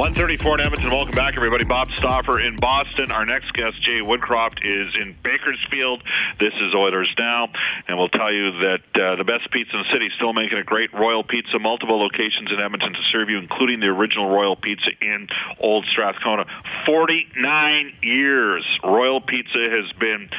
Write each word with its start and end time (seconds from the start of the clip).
134 0.00 0.60
in 0.60 0.64
Edmonton. 0.64 0.90
Welcome 0.90 1.14
back, 1.14 1.36
everybody. 1.36 1.66
Bob 1.66 1.90
Stauffer 1.94 2.40
in 2.40 2.56
Boston. 2.56 3.10
Our 3.10 3.26
next 3.26 3.52
guest, 3.52 3.82
Jay 3.82 4.00
Woodcroft, 4.00 4.64
is 4.64 4.96
in 4.98 5.14
Bakersfield. 5.22 6.02
This 6.40 6.54
is 6.54 6.74
Oilers 6.74 7.14
Now, 7.18 7.48
and 7.86 7.98
we'll 7.98 8.08
tell 8.08 8.32
you 8.32 8.50
that 8.64 8.80
uh, 8.94 9.16
the 9.16 9.24
best 9.24 9.52
pizza 9.52 9.76
in 9.76 9.82
the 9.82 9.92
city, 9.92 10.08
still 10.16 10.32
making 10.32 10.56
a 10.56 10.64
great 10.64 10.94
Royal 10.94 11.22
Pizza, 11.22 11.58
multiple 11.58 12.00
locations 12.00 12.50
in 12.50 12.58
Edmonton 12.58 12.94
to 12.94 13.02
serve 13.12 13.28
you, 13.28 13.36
including 13.36 13.80
the 13.80 13.88
original 13.88 14.30
Royal 14.30 14.56
Pizza 14.56 14.88
in 15.02 15.28
Old 15.60 15.84
Strathcona. 15.92 16.46
49 16.86 17.92
years. 18.00 18.64
Royal 18.82 19.20
Pizza 19.20 19.68
has 19.68 19.92
been 20.00 20.30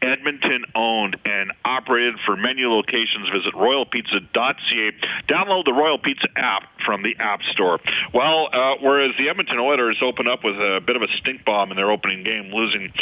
Edmonton 0.00 0.64
owned 0.74 1.16
and 1.24 1.52
operated 1.64 2.14
for 2.24 2.36
menu 2.36 2.68
locations. 2.70 3.28
Visit 3.32 3.54
royalpizza.ca. 3.54 4.92
Download 5.28 5.64
the 5.64 5.72
Royal 5.72 5.98
Pizza 5.98 6.28
app 6.36 6.64
from 6.84 7.02
the 7.02 7.16
App 7.18 7.40
Store. 7.52 7.78
Well, 8.14 8.48
uh, 8.52 8.74
whereas 8.80 9.12
the 9.18 9.28
Edmonton 9.28 9.58
Oilers 9.58 9.98
open 10.02 10.28
up 10.28 10.44
with 10.44 10.56
a 10.56 10.80
bit 10.84 10.96
of 10.96 11.02
a 11.02 11.08
stink 11.18 11.44
bomb 11.44 11.70
in 11.70 11.76
their 11.76 11.90
opening 11.90 12.22
game, 12.24 12.52
losing 12.52 12.92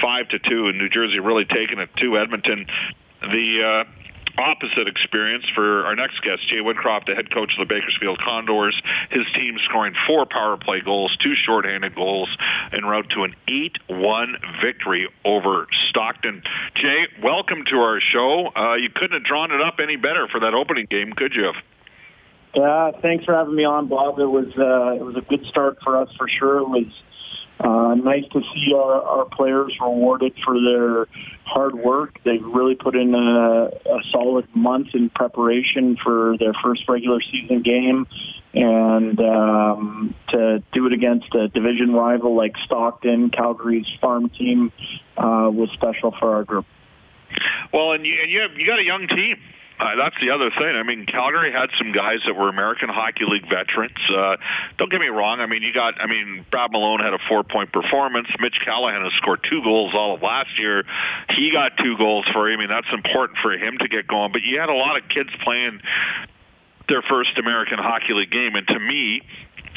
five 0.00 0.28
to 0.28 0.38
two, 0.38 0.68
and 0.68 0.78
New 0.78 0.88
Jersey 0.88 1.18
really 1.18 1.44
taking 1.44 1.78
it 1.78 1.90
to 1.98 2.18
Edmonton. 2.18 2.66
The 3.20 3.84
uh, 3.86 4.03
opposite 4.38 4.88
experience 4.88 5.44
for 5.54 5.86
our 5.86 5.94
next 5.94 6.20
guest, 6.22 6.48
Jay 6.48 6.60
Woodcroft, 6.60 7.06
the 7.06 7.14
head 7.14 7.32
coach 7.32 7.52
of 7.58 7.68
the 7.68 7.72
Bakersfield 7.72 8.18
Condors. 8.18 8.80
His 9.10 9.24
team 9.34 9.56
scoring 9.64 9.94
four 10.06 10.26
power 10.26 10.56
play 10.56 10.80
goals, 10.80 11.16
two 11.22 11.34
shorthanded 11.34 11.94
goals, 11.94 12.28
en 12.72 12.84
route 12.84 13.10
to 13.10 13.24
an 13.24 13.34
8-1 13.48 14.60
victory 14.60 15.08
over 15.24 15.66
Stockton. 15.88 16.42
Jay, 16.74 17.06
welcome 17.22 17.64
to 17.70 17.76
our 17.76 18.00
show. 18.00 18.50
Uh, 18.54 18.74
you 18.74 18.90
couldn't 18.90 19.12
have 19.12 19.24
drawn 19.24 19.50
it 19.52 19.60
up 19.60 19.78
any 19.80 19.96
better 19.96 20.28
for 20.28 20.40
that 20.40 20.54
opening 20.54 20.86
game, 20.86 21.12
could 21.12 21.34
you 21.34 21.44
have? 21.44 21.56
Yeah, 22.54 22.92
thanks 23.02 23.24
for 23.24 23.34
having 23.34 23.56
me 23.56 23.64
on, 23.64 23.88
Bob. 23.88 24.18
It 24.20 24.26
was 24.26 24.46
uh, 24.56 24.94
it 24.94 25.04
was 25.04 25.16
a 25.16 25.22
good 25.22 25.44
start 25.46 25.78
for 25.82 25.96
us 25.96 26.08
for 26.16 26.28
sure. 26.28 26.58
It 26.58 26.68
was 26.68 26.86
uh, 27.60 27.94
nice 27.94 28.24
to 28.32 28.40
see 28.40 28.74
our, 28.74 29.00
our 29.02 29.24
players 29.26 29.76
rewarded 29.80 30.34
for 30.44 30.54
their 30.60 31.06
hard 31.44 31.74
work. 31.74 32.18
They 32.24 32.38
really 32.38 32.74
put 32.74 32.96
in 32.96 33.14
a, 33.14 33.66
a 33.66 34.00
solid 34.10 34.46
month 34.54 34.88
in 34.94 35.10
preparation 35.10 35.96
for 36.02 36.36
their 36.38 36.52
first 36.64 36.88
regular 36.88 37.20
season 37.20 37.62
game, 37.62 38.06
and 38.52 39.20
um, 39.20 40.14
to 40.30 40.62
do 40.72 40.86
it 40.86 40.92
against 40.92 41.32
a 41.34 41.48
division 41.48 41.92
rival 41.92 42.34
like 42.34 42.54
Stockton, 42.64 43.30
Calgary's 43.30 43.86
farm 44.00 44.30
team, 44.30 44.72
uh, 45.16 45.48
was 45.52 45.70
special 45.74 46.14
for 46.18 46.34
our 46.34 46.44
group. 46.44 46.66
Well, 47.72 47.92
and 47.92 48.04
you, 48.04 48.18
and 48.20 48.30
you 48.30 48.40
have 48.40 48.52
you 48.56 48.66
got 48.66 48.78
a 48.78 48.84
young 48.84 49.06
team. 49.08 49.36
Uh, 49.84 49.96
that's 49.96 50.16
the 50.18 50.30
other 50.30 50.48
thing. 50.48 50.72
I 50.76 50.82
mean, 50.82 51.04
Calgary 51.04 51.52
had 51.52 51.68
some 51.76 51.92
guys 51.92 52.24
that 52.24 52.32
were 52.34 52.48
American 52.48 52.88
Hockey 52.88 53.26
League 53.28 53.44
veterans. 53.44 54.00
Uh, 54.08 54.36
don't 54.78 54.90
get 54.90 54.98
me 54.98 55.08
wrong. 55.08 55.40
I 55.40 55.46
mean, 55.46 55.62
you 55.62 55.74
got. 55.74 56.00
I 56.00 56.06
mean, 56.06 56.46
Brad 56.50 56.72
Malone 56.72 57.00
had 57.00 57.12
a 57.12 57.18
four-point 57.28 57.70
performance. 57.70 58.28
Mitch 58.40 58.56
Callahan 58.64 59.02
has 59.02 59.12
scored 59.20 59.44
two 59.44 59.62
goals 59.62 59.92
all 59.92 60.14
of 60.14 60.22
last 60.22 60.58
year. 60.58 60.84
He 61.36 61.52
got 61.52 61.76
two 61.76 61.98
goals 61.98 62.24
for 62.32 62.48
you. 62.48 62.56
I 62.56 62.58
mean, 62.58 62.70
that's 62.70 62.88
important 62.94 63.38
for 63.42 63.52
him 63.52 63.76
to 63.76 63.88
get 63.88 64.08
going. 64.08 64.32
But 64.32 64.40
you 64.40 64.58
had 64.58 64.70
a 64.70 64.74
lot 64.74 64.96
of 64.96 65.06
kids 65.10 65.28
playing 65.44 65.82
their 66.88 67.02
first 67.02 67.36
American 67.38 67.76
Hockey 67.76 68.14
League 68.14 68.30
game, 68.30 68.56
and 68.56 68.66
to 68.68 68.80
me, 68.80 69.20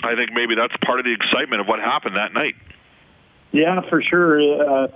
I 0.03 0.15
think 0.15 0.31
maybe 0.31 0.55
that's 0.55 0.75
part 0.85 0.99
of 0.99 1.05
the 1.05 1.13
excitement 1.13 1.59
of 1.59 1.67
what 1.67 1.79
happened 1.79 2.15
that 2.15 2.33
night. 2.33 2.55
Yeah, 3.51 3.81
for 3.89 4.01
sure. 4.01 4.39
Uh, 4.39 4.87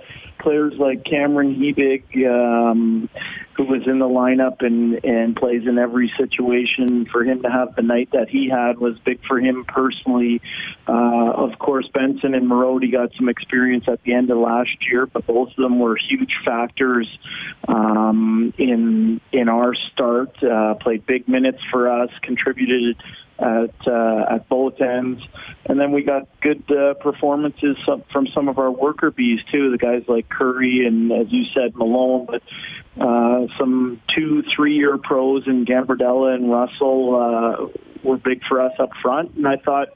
players 0.42 0.74
like 0.78 1.04
Cameron 1.04 1.54
Hebig, 1.54 2.02
um, 2.26 3.08
who 3.56 3.64
was 3.64 3.82
in 3.86 3.98
the 3.98 4.08
lineup 4.08 4.64
and, 4.64 5.04
and 5.04 5.36
plays 5.36 5.62
in 5.66 5.78
every 5.78 6.12
situation, 6.18 7.06
for 7.06 7.24
him 7.24 7.42
to 7.42 7.50
have 7.50 7.74
the 7.76 7.82
night 7.82 8.10
that 8.12 8.28
he 8.28 8.48
had 8.48 8.78
was 8.78 8.98
big 9.00 9.20
for 9.26 9.38
him 9.38 9.64
personally. 9.64 10.40
Uh, 10.88 11.30
of 11.32 11.58
course, 11.58 11.88
Benson 11.94 12.34
and 12.34 12.46
Marody 12.48 12.90
got 12.90 13.10
some 13.16 13.28
experience 13.28 13.84
at 13.88 14.02
the 14.02 14.14
end 14.14 14.30
of 14.30 14.38
last 14.38 14.76
year, 14.90 15.06
but 15.06 15.26
both 15.26 15.50
of 15.50 15.56
them 15.56 15.78
were 15.78 15.96
huge 15.96 16.34
factors 16.44 17.08
um, 17.68 18.52
in 18.58 19.20
in 19.32 19.48
our 19.48 19.74
start. 19.92 20.42
Uh, 20.42 20.74
played 20.74 21.06
big 21.06 21.28
minutes 21.28 21.60
for 21.70 21.90
us, 21.90 22.10
contributed 22.22 22.96
at 23.38 23.74
uh, 23.86 24.24
at 24.30 24.48
both 24.48 24.80
ends, 24.80 25.22
and 25.66 25.80
then 25.80 25.92
we 25.92 26.02
got 26.02 26.28
good 26.40 26.64
uh, 26.70 26.94
performances 26.94 27.76
from 27.84 28.26
some 28.34 28.48
of 28.48 28.58
our 28.58 28.70
worker 28.70 29.10
bees 29.10 29.40
too. 29.50 29.70
The 29.70 29.78
guys 29.78 30.04
like 30.06 30.28
Currie 30.36 30.86
and, 30.86 31.12
as 31.12 31.26
you 31.30 31.44
said, 31.54 31.74
Malone, 31.76 32.26
but 32.26 32.42
uh, 33.00 33.46
some 33.58 34.00
two, 34.14 34.42
three-year 34.54 34.98
pros 34.98 35.46
in 35.46 35.64
Gambardella 35.64 36.34
and 36.34 36.50
Russell 36.50 37.14
uh, 37.14 37.78
were 38.02 38.16
big 38.16 38.42
for 38.48 38.60
us 38.60 38.72
up 38.78 38.90
front. 39.02 39.34
And 39.36 39.46
I 39.46 39.56
thought 39.56 39.88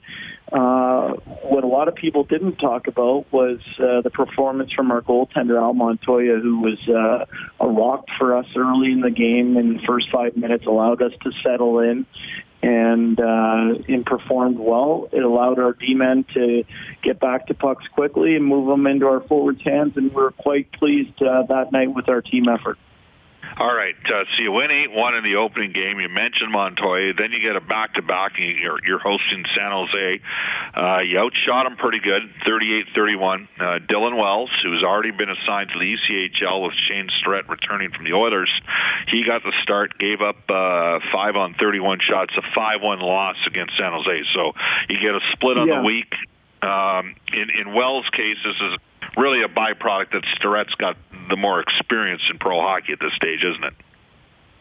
uh, 0.53 1.15
what 1.43 1.65
a 1.65 1.67
lot 1.67 1.89
of 1.89 1.95
people 1.97 2.25
didn't 2.25 2.57
talk 2.57 2.87
about 2.87 3.27
was 3.33 3.59
uh, 3.79 4.01
the 4.03 4.11
performance 4.11 4.73
from 4.73 4.93
our 4.93 5.03
goaltender 5.03 5.61
Al 5.61 5.75
Montoya, 5.75 6.39
who 6.39 6.61
was 6.61 6.79
uh, 6.89 7.27
a 7.59 7.69
rock 7.69 8.05
for 8.19 8.37
us 8.37 8.47
early 8.57 8.93
in 8.93 9.01
the 9.01 9.11
game. 9.11 9.57
In 9.57 9.75
the 9.75 9.83
first 9.87 10.07
five 10.13 10.37
minutes, 10.37 10.65
allowed 10.67 11.03
us 11.03 11.13
to 11.23 11.33
settle 11.45 11.81
in 11.81 12.07
and 12.67 13.21
uh, 13.21 13.79
and 13.87 14.05
performed 14.05 14.59
well. 14.59 15.09
It 15.13 15.23
allowed 15.23 15.61
our 15.61 15.73
D-men 15.73 16.25
to 16.35 16.65
get 17.03 17.21
back 17.21 17.47
to 17.47 17.55
pucks 17.55 17.87
quickly 17.95 18.35
and 18.35 18.45
move 18.45 18.67
them 18.67 18.87
into 18.89 19.07
our 19.07 19.21
forwards' 19.21 19.63
hands, 19.63 19.97
and 19.97 20.11
we 20.11 20.17
we're 20.17 20.33
quite 20.33 20.73
pleased 20.73 21.23
uh, 21.23 21.45
that 21.45 21.71
night 21.71 21.95
with 21.95 22.09
our 22.09 22.23
team 22.23 22.49
effort. 22.49 22.77
All 23.59 23.75
right, 23.75 23.95
uh, 24.07 24.25
so 24.37 24.43
you 24.43 24.53
win 24.53 24.71
eight 24.71 24.91
one 24.93 25.15
in 25.15 25.25
the 25.25 25.37
opening 25.37 25.73
game. 25.73 25.99
You 25.99 26.09
mentioned 26.09 26.53
Montoya, 26.53 27.15
then 27.15 27.33
you 27.33 27.41
get 27.41 27.57
a 27.57 27.61
back 27.61 27.95
to 27.95 28.03
back. 28.03 28.33
You're 28.39 28.79
you're 28.85 28.99
hosting 28.99 29.45
San 29.57 29.71
Jose. 29.73 30.21
Uh, 30.75 30.99
you 31.01 31.19
outshot 31.19 31.65
them 31.65 31.77
pretty 31.77 32.01
good, 32.01 32.23
38-31. 32.47 33.49
Uh, 33.59 33.79
Dylan 33.89 34.19
Wells, 34.19 34.51
who's 34.63 34.83
already 34.85 35.11
been 35.11 35.31
assigned 35.31 35.71
to 35.71 35.79
the 35.79 35.97
ECHL 35.97 36.65
with 36.65 36.75
Shane 36.75 37.09
Starrett 37.19 37.49
returning 37.49 37.91
from 37.93 38.05
the 38.05 38.13
Oilers, 38.13 38.51
he 39.09 39.25
got 39.25 39.43
the 39.43 39.53
start, 39.63 39.97
gave 39.99 40.21
up 40.21 40.37
uh, 40.51 40.99
five 41.13 41.37
on 41.37 41.55
31 41.55 42.01
shots, 42.01 42.35
a 42.37 42.43
five 42.55 42.83
one 42.83 43.01
loss 43.01 43.37
against 43.47 43.77
San 43.79 43.93
Jose. 43.93 44.23
So 44.35 44.53
you 44.91 45.01
get 45.01 45.15
a 45.15 45.21
split 45.33 45.57
on 45.57 45.69
Yeah. 45.69 45.79
the 45.79 45.83
week. 45.83 46.13
Um, 46.63 47.15
in 47.33 47.49
in 47.51 47.75
Wells' 47.75 48.09
case, 48.13 48.37
this 48.45 48.57
is 48.57 48.79
really 49.17 49.43
a 49.43 49.49
byproduct 49.49 50.13
that 50.13 50.25
Starrett's 50.37 50.75
got 50.75 50.97
the 51.29 51.37
more 51.37 51.61
experience 51.61 52.23
in 52.31 52.39
pro 52.39 52.61
hockey 52.61 52.93
at 52.93 53.01
this 53.01 53.13
stage, 53.15 53.41
isn't 53.43 53.65
it? 53.65 53.75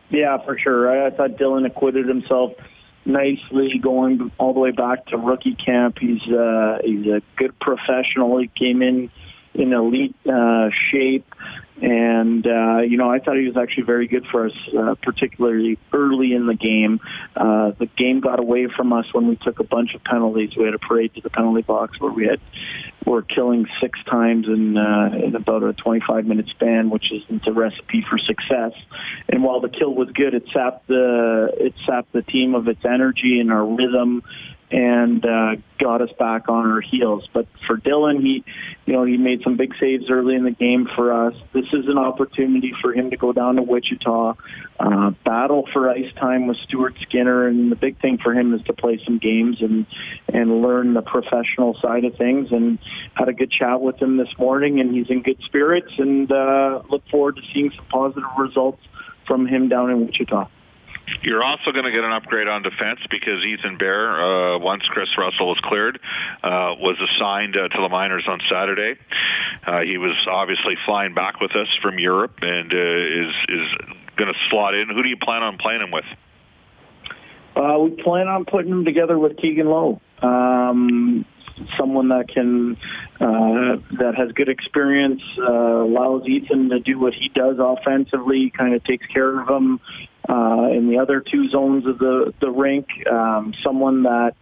Yeah, 0.09 0.37
for 0.43 0.57
sure. 0.57 0.89
I, 0.89 1.07
I 1.07 1.09
thought 1.09 1.31
Dylan 1.31 1.65
acquitted 1.65 2.07
himself 2.07 2.53
nicely 3.05 3.79
going 3.81 4.31
all 4.37 4.53
the 4.53 4.59
way 4.59 4.71
back 4.71 5.05
to 5.07 5.17
rookie 5.17 5.55
camp. 5.55 5.97
He's 5.99 6.21
uh, 6.27 6.79
he's 6.83 7.05
a 7.07 7.21
good 7.35 7.57
professional. 7.59 8.37
He 8.39 8.47
came 8.47 8.81
in 8.81 9.11
in 9.53 9.73
elite 9.73 10.15
uh, 10.27 10.69
shape, 10.91 11.33
and 11.81 12.45
uh, 12.45 12.79
you 12.79 12.97
know 12.97 13.09
I 13.09 13.19
thought 13.19 13.37
he 13.37 13.47
was 13.47 13.57
actually 13.57 13.83
very 13.83 14.07
good 14.07 14.25
for 14.31 14.47
us, 14.47 14.53
uh, 14.77 14.95
particularly 15.01 15.77
early 15.93 16.33
in 16.33 16.47
the 16.47 16.55
game. 16.55 16.99
Uh, 17.35 17.71
the 17.77 17.87
game 17.97 18.19
got 18.19 18.39
away 18.39 18.67
from 18.67 18.93
us 18.93 19.05
when 19.13 19.27
we 19.27 19.35
took 19.37 19.59
a 19.59 19.63
bunch 19.63 19.93
of 19.95 20.03
penalties. 20.03 20.51
We 20.57 20.65
had 20.65 20.73
a 20.73 20.79
parade 20.79 21.13
to 21.15 21.21
the 21.21 21.29
penalty 21.29 21.61
box 21.61 21.99
where 21.99 22.11
we 22.11 22.25
had 22.25 22.39
were 23.05 23.21
killing 23.21 23.67
six 23.81 24.03
times 24.05 24.47
in 24.47 24.77
uh, 24.77 25.11
in 25.23 25.35
about 25.35 25.63
a 25.63 25.73
25 25.73 26.25
minute 26.25 26.47
span, 26.49 26.89
which 26.89 27.11
isn't 27.11 27.47
a 27.47 27.53
recipe 27.53 28.03
for 28.09 28.17
success. 28.17 28.73
And 29.29 29.43
while 29.43 29.61
the 29.61 29.69
kill 29.69 29.93
was 29.93 30.09
good, 30.11 30.33
it 30.33 30.45
sapped 30.53 30.87
the 30.87 31.49
it 31.57 31.73
sapped 31.85 32.11
the 32.13 32.23
team 32.23 32.55
of 32.55 32.67
its 32.67 32.83
energy 32.83 33.39
and 33.39 33.51
our 33.51 33.65
rhythm, 33.65 34.23
and 34.71 35.23
uh, 35.25 35.55
got 35.79 36.01
us 36.01 36.09
back 36.17 36.49
on 36.49 36.69
our 36.71 36.81
heels. 36.81 37.27
But 37.31 37.47
for 37.67 37.77
Dylan, 37.77 38.21
he 38.21 38.43
you 38.85 38.93
know 38.93 39.03
he 39.03 39.17
made 39.17 39.41
some 39.43 39.57
big 39.57 39.73
saves 39.79 40.09
early 40.09 40.35
in 40.35 40.43
the 40.43 40.51
game 40.51 40.87
for 40.95 41.27
us. 41.27 41.35
This 41.53 41.65
is 41.73 41.87
an 41.87 41.97
opportunity 41.97 42.73
for 42.81 42.93
him 42.93 43.11
to 43.11 43.17
go 43.17 43.31
down 43.31 43.57
to 43.57 43.61
Wichita, 43.61 44.35
uh, 44.79 45.09
battle 45.23 45.67
for 45.71 45.89
ice 45.89 46.11
time 46.19 46.47
with 46.47 46.57
Stuart 46.57 46.95
Skinner, 47.01 47.47
and 47.47 47.71
the 47.71 47.75
big 47.75 48.01
thing 48.01 48.17
for 48.17 48.33
him 48.33 48.53
is 48.53 48.61
to 48.63 48.73
play 48.73 48.99
some 49.05 49.19
games 49.19 49.61
and 49.61 49.85
and 50.27 50.61
learn 50.61 50.93
the 50.93 51.03
professional 51.03 51.77
side 51.81 52.05
of 52.05 52.15
things. 52.15 52.51
And 52.51 52.79
had 53.13 53.29
a 53.29 53.33
good 53.33 53.51
chat 53.51 53.81
with 53.81 54.01
him 54.01 54.17
this 54.17 54.35
morning, 54.39 54.79
and 54.79 54.93
he's 54.95 55.09
in 55.09 55.21
good 55.21 55.39
spirits, 55.45 55.91
and 55.97 56.31
uh, 56.31 56.81
look 56.89 57.07
forward 57.09 57.35
to 57.35 57.41
seeing 57.53 57.71
some 57.75 57.85
positive 57.85 58.29
results 58.37 58.81
from 59.27 59.47
him 59.47 59.69
down 59.69 59.91
in 59.91 60.05
Wichita. 60.05 60.49
You're 61.21 61.43
also 61.43 61.71
going 61.71 61.85
to 61.85 61.91
get 61.91 62.03
an 62.03 62.11
upgrade 62.11 62.47
on 62.47 62.63
defense 62.63 62.99
because 63.09 63.45
Ethan 63.45 63.77
Bear, 63.77 64.55
uh, 64.55 64.59
once 64.59 64.83
Chris 64.83 65.09
Russell 65.17 65.47
was 65.47 65.59
cleared, 65.63 65.99
uh, 66.43 66.75
was 66.77 66.97
assigned 66.99 67.55
uh, 67.57 67.67
to 67.67 67.81
the 67.81 67.89
minors 67.89 68.25
on 68.27 68.39
Saturday. 68.49 68.99
Uh, 69.65 69.81
he 69.81 69.97
was 69.97 70.15
obviously 70.29 70.75
flying 70.85 71.13
back 71.13 71.39
with 71.39 71.55
us 71.55 71.67
from 71.81 71.99
Europe 71.99 72.39
and 72.41 72.73
uh, 72.73 72.77
is 72.77 73.33
is 73.49 73.67
going 74.15 74.31
to 74.31 74.39
slot 74.49 74.75
in. 74.75 74.89
Who 74.89 75.03
do 75.03 75.09
you 75.09 75.17
plan 75.17 75.43
on 75.43 75.57
playing 75.57 75.81
him 75.81 75.91
with? 75.91 76.05
Uh, 77.55 77.79
we 77.79 77.91
plan 78.01 78.27
on 78.27 78.45
putting 78.45 78.71
him 78.71 78.85
together 78.85 79.17
with 79.17 79.37
Keegan 79.37 79.67
Lowe. 79.67 80.01
Um, 80.21 81.25
someone 81.77 82.09
that 82.09 82.27
can 82.27 82.77
uh, 83.19 83.77
that 83.99 84.15
has 84.17 84.31
good 84.33 84.49
experience, 84.49 85.21
uh, 85.37 85.51
allows 85.51 86.27
Ethan 86.27 86.69
to 86.69 86.79
do 86.79 86.99
what 86.99 87.13
he 87.13 87.29
does 87.29 87.57
offensively, 87.59 88.49
kind 88.49 88.73
of 88.73 88.83
takes 88.83 89.05
care 89.07 89.39
of 89.39 89.47
him 89.47 89.79
uh, 90.27 90.69
in 90.71 90.89
the 90.89 90.99
other 90.99 91.21
two 91.21 91.49
zones 91.49 91.85
of 91.85 91.97
the 91.99 92.33
the 92.39 92.49
rink. 92.49 92.87
Um, 93.09 93.53
someone 93.63 94.03
that 94.03 94.35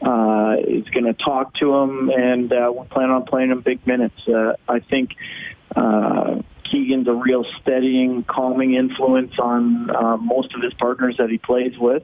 uh, 0.00 0.56
is 0.66 0.84
going 0.88 1.04
to 1.04 1.14
talk 1.14 1.54
to 1.56 1.74
him, 1.74 2.10
and 2.10 2.52
uh, 2.52 2.72
we 2.76 2.86
plan 2.88 3.10
on 3.10 3.24
playing 3.24 3.50
him 3.50 3.60
big 3.60 3.86
minutes. 3.86 4.20
Uh, 4.26 4.54
I 4.68 4.80
think. 4.80 5.10
Uh, 5.74 6.42
Keegan's 6.70 7.06
a 7.06 7.12
real 7.12 7.44
steadying, 7.60 8.24
calming 8.24 8.74
influence 8.74 9.32
on 9.38 9.90
uh, 9.94 10.16
most 10.16 10.54
of 10.54 10.62
his 10.62 10.72
partners 10.72 11.16
that 11.18 11.28
he 11.28 11.36
plays 11.36 11.76
with 11.78 12.02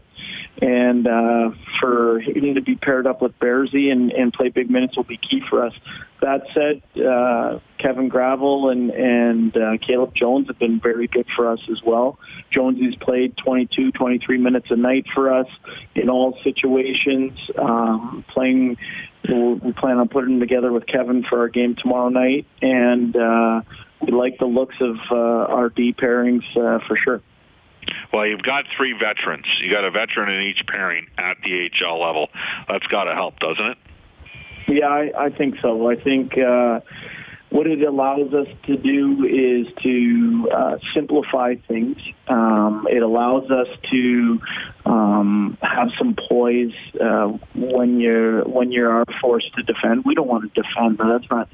and 0.60 1.06
uh, 1.06 1.50
for 1.80 2.20
him 2.20 2.54
to 2.54 2.60
be 2.60 2.74
paired 2.74 3.06
up 3.06 3.22
with 3.22 3.38
Bearsy 3.38 3.90
and, 3.90 4.10
and 4.12 4.32
play 4.32 4.48
big 4.48 4.70
minutes 4.70 4.96
will 4.96 5.04
be 5.04 5.16
key 5.16 5.42
for 5.48 5.64
us. 5.64 5.72
That 6.20 6.42
said, 6.52 6.82
uh, 7.00 7.60
Kevin 7.78 8.08
Gravel 8.08 8.70
and 8.70 8.90
and 8.90 9.56
uh, 9.56 9.78
Caleb 9.86 10.14
Jones 10.16 10.48
have 10.48 10.58
been 10.58 10.80
very 10.80 11.06
good 11.06 11.26
for 11.36 11.48
us 11.48 11.60
as 11.70 11.80
well. 11.84 12.18
Jones 12.50 12.82
has 12.82 12.96
played 12.96 13.36
22, 13.36 13.92
23 13.92 14.38
minutes 14.38 14.66
a 14.70 14.76
night 14.76 15.06
for 15.14 15.32
us 15.32 15.46
in 15.94 16.10
all 16.10 16.36
situations. 16.42 17.38
Um, 17.56 18.24
playing, 18.34 18.78
we'll, 19.28 19.58
plan 19.74 19.98
on 19.98 20.08
putting 20.08 20.34
him 20.34 20.40
together 20.40 20.72
with 20.72 20.86
Kevin 20.86 21.24
for 21.28 21.38
our 21.40 21.48
game 21.48 21.76
tomorrow 21.76 22.08
night, 22.08 22.46
and 22.60 23.14
uh, 23.14 23.60
we 24.00 24.10
like 24.10 24.38
the 24.38 24.46
looks 24.46 24.76
of 24.80 24.96
uh, 25.12 25.14
our 25.14 25.68
D 25.68 25.92
pairings 25.92 26.42
uh, 26.56 26.80
for 26.88 26.96
sure. 26.96 27.22
Well, 28.12 28.26
you've 28.26 28.42
got 28.42 28.64
three 28.76 28.92
veterans. 28.92 29.46
You 29.62 29.70
got 29.70 29.84
a 29.84 29.90
veteran 29.90 30.34
in 30.34 30.42
each 30.48 30.66
pairing 30.66 31.06
at 31.16 31.36
the 31.42 31.70
HL 31.70 32.04
level. 32.04 32.28
That's 32.68 32.86
got 32.86 33.04
to 33.04 33.14
help, 33.14 33.38
doesn't 33.38 33.64
it? 33.64 33.78
Yeah, 34.68 34.86
I, 34.86 35.10
I 35.16 35.30
think 35.30 35.56
so. 35.62 35.90
I 35.90 35.96
think 35.96 36.36
uh, 36.36 36.80
what 37.50 37.66
it 37.66 37.82
allows 37.82 38.34
us 38.34 38.46
to 38.66 38.76
do 38.76 39.24
is 39.24 39.66
to 39.82 40.48
uh, 40.54 40.76
simplify 40.94 41.54
things. 41.66 41.96
Um, 42.28 42.86
it 42.90 43.02
allows 43.02 43.50
us 43.50 43.68
to 43.90 44.40
um, 44.84 45.56
have 45.62 45.88
some 45.96 46.14
poise 46.28 46.74
uh, 47.00 47.28
when 47.54 47.98
you're 47.98 48.44
when 48.44 48.70
you 48.70 48.86
are 48.86 49.04
forced 49.22 49.54
to 49.54 49.62
defend. 49.62 50.04
We 50.04 50.14
don't 50.14 50.28
want 50.28 50.52
to 50.52 50.62
defend, 50.62 50.98
but 50.98 51.08
that's 51.08 51.30
not 51.30 51.48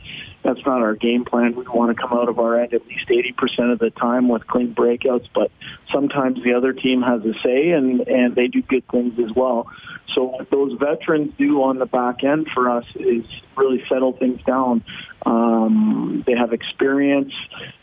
that's 0.44 0.64
not 0.66 0.82
our 0.82 0.94
game 0.94 1.24
plan. 1.24 1.56
We 1.56 1.64
want 1.64 1.96
to 1.96 2.00
come 2.00 2.16
out 2.16 2.28
of 2.28 2.38
our 2.38 2.60
end 2.60 2.74
at 2.74 2.86
least 2.86 3.08
80% 3.08 3.72
of 3.72 3.78
the 3.78 3.90
time 3.90 4.28
with 4.28 4.46
clean 4.46 4.74
breakouts, 4.74 5.26
but 5.34 5.50
sometimes 5.92 6.42
the 6.44 6.54
other 6.54 6.72
team 6.72 7.02
has 7.02 7.22
a 7.22 7.32
say 7.42 7.70
and, 7.70 8.00
and 8.02 8.34
they 8.34 8.46
do 8.48 8.62
good 8.62 8.86
things 8.88 9.18
as 9.18 9.34
well. 9.34 9.68
So 10.14 10.24
what 10.24 10.50
those 10.50 10.78
veterans 10.78 11.32
do 11.38 11.62
on 11.62 11.78
the 11.78 11.86
back 11.86 12.22
end 12.22 12.48
for 12.54 12.70
us 12.70 12.84
is 12.94 13.24
really 13.56 13.82
settle 13.88 14.12
things 14.12 14.40
down. 14.42 14.84
Um, 15.26 16.22
they 16.26 16.34
have 16.34 16.52
experience, 16.52 17.32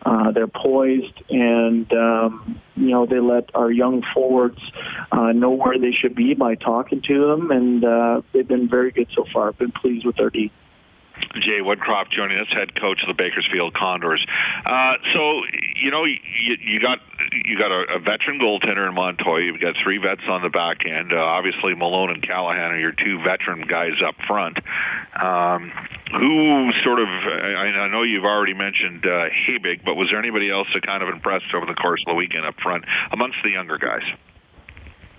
uh, 0.06 0.32
they're 0.32 0.48
poised, 0.48 1.24
and 1.30 1.92
um, 1.92 2.62
you 2.76 2.90
know 2.90 3.06
they 3.06 3.20
let 3.20 3.54
our 3.56 3.72
young 3.72 4.04
forwards 4.14 4.60
uh, 5.12 5.32
know 5.32 5.52
where 5.52 5.80
they 5.80 5.92
should 5.92 6.16
be 6.16 6.36
by 6.36 6.56
talking 6.56 7.02
to 7.08 7.28
them, 7.28 7.52
and 7.52 7.84
uh, 7.84 8.22
they've 8.32 8.48
been 8.48 8.70
very 8.70 8.92
good 8.92 9.08
so 9.16 9.26
far. 9.34 9.50
I've 9.50 9.58
been 9.58 9.72
pleased 9.72 10.06
with 10.06 10.20
our 10.20 10.30
D. 10.30 10.52
Jay 11.40 11.60
Woodcroft 11.62 12.12
joining 12.12 12.38
us, 12.38 12.48
head 12.52 12.76
coach 12.80 13.02
of 13.02 13.08
the 13.08 13.14
Bakersfield 13.14 13.74
Condors. 13.74 14.26
Uh, 14.66 14.94
so 15.14 15.42
you 15.76 15.92
know 15.92 16.04
you, 16.06 16.58
you 16.60 16.80
got 16.80 17.00
you 17.32 17.58
got 17.58 17.72
a, 17.72 17.96
a 17.96 18.00
veteran 18.00 18.40
goaltender 18.40 18.88
in 18.88 18.94
Montoya. 18.94 19.44
You've 19.44 19.62
got 19.62 19.76
three 19.82 19.98
vets 19.98 20.22
on 20.28 20.42
the 20.42 20.50
back 20.50 20.86
end. 20.86 21.14
Uh, 21.14 21.18
obviously, 21.18 21.76
Malone 21.76 22.12
and 22.12 22.22
Callahan 22.22 22.72
are 22.72 22.80
your 22.80 22.92
two 22.92 23.20
veteran 23.24 23.62
guys 23.68 24.02
up 24.06 24.16
front. 24.28 24.58
Um, 25.16 25.72
who 26.12 26.72
sort 26.84 27.00
of 27.00 27.08
I, 27.08 27.72
I 27.72 27.88
know 27.88 28.04
you've 28.04 28.26
already 28.26 28.54
mentioned 28.54 29.06
uh, 29.06 29.30
Hebig, 29.48 29.84
but 29.86 29.96
was 29.96 30.10
there 30.10 30.20
anybody 30.20 30.50
else 30.50 30.68
that 30.74 30.86
kind 30.86 31.04
of 31.04 31.10
impressed 31.10 31.54
over 31.56 31.66
the 31.66 31.76
course 31.76 32.02
of 32.06 32.12
the 32.12 32.16
weekend 32.16 32.46
up 32.46 32.56
front 32.62 32.86
amongst 33.12 33.38
the 33.44 33.52
younger 33.52 33.78
guys? 33.78 34.04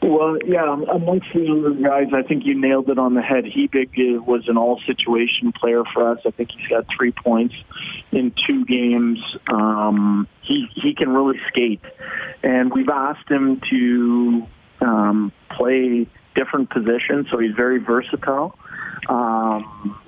Well, 0.02 0.36
yeah, 0.44 0.64
amongst 0.92 1.28
the 1.32 1.42
younger 1.42 1.70
guys, 1.74 2.08
I 2.12 2.22
think 2.22 2.44
you 2.44 2.60
nailed 2.60 2.90
it 2.90 2.98
on 2.98 3.14
the 3.14 3.22
head. 3.22 3.44
Hebig 3.44 4.26
was 4.26 4.48
an 4.48 4.56
all-situation 4.56 5.52
player 5.52 5.84
for 5.94 6.10
us. 6.10 6.18
I 6.26 6.32
think 6.32 6.50
he's 6.50 6.66
got 6.66 6.86
three 6.96 7.12
points 7.12 7.54
in 8.10 8.34
two 8.46 8.64
games. 8.64 9.20
Um, 9.52 10.26
he 10.40 10.66
he 10.74 10.94
can 10.94 11.10
really 11.10 11.38
skate, 11.48 11.82
and 12.42 12.72
we've 12.72 12.88
asked 12.88 13.28
him 13.28 13.60
to 13.70 14.46
um, 14.80 15.32
play 15.50 16.08
different 16.34 16.70
positions, 16.70 17.28
so 17.30 17.38
he's 17.38 17.54
very 17.54 17.78
versatile. 17.78 18.58
Um, 19.08 20.00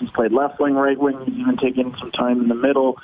he's 0.00 0.10
played 0.10 0.32
left 0.32 0.58
wing, 0.58 0.74
right 0.74 0.98
wing. 0.98 1.16
He's 1.26 1.38
even 1.38 1.56
taken 1.58 1.94
some 2.00 2.10
time 2.10 2.40
in 2.40 2.48
the 2.48 2.56
middle. 2.56 2.98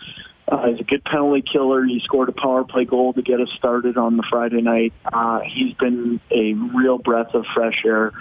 Uh, 0.52 0.66
he's 0.66 0.80
a 0.80 0.84
good 0.84 1.02
penalty 1.02 1.42
killer. 1.50 1.82
He 1.82 1.98
scored 2.04 2.28
a 2.28 2.32
power 2.32 2.62
play 2.62 2.84
goal 2.84 3.14
to 3.14 3.22
get 3.22 3.40
us 3.40 3.48
started 3.56 3.96
on 3.96 4.18
the 4.18 4.22
Friday 4.28 4.60
night. 4.60 4.92
Uh, 5.10 5.40
he's 5.40 5.72
been 5.76 6.20
a 6.30 6.52
real 6.52 6.98
breath 6.98 7.32
of 7.32 7.46
fresh 7.54 7.82
air 7.86 8.12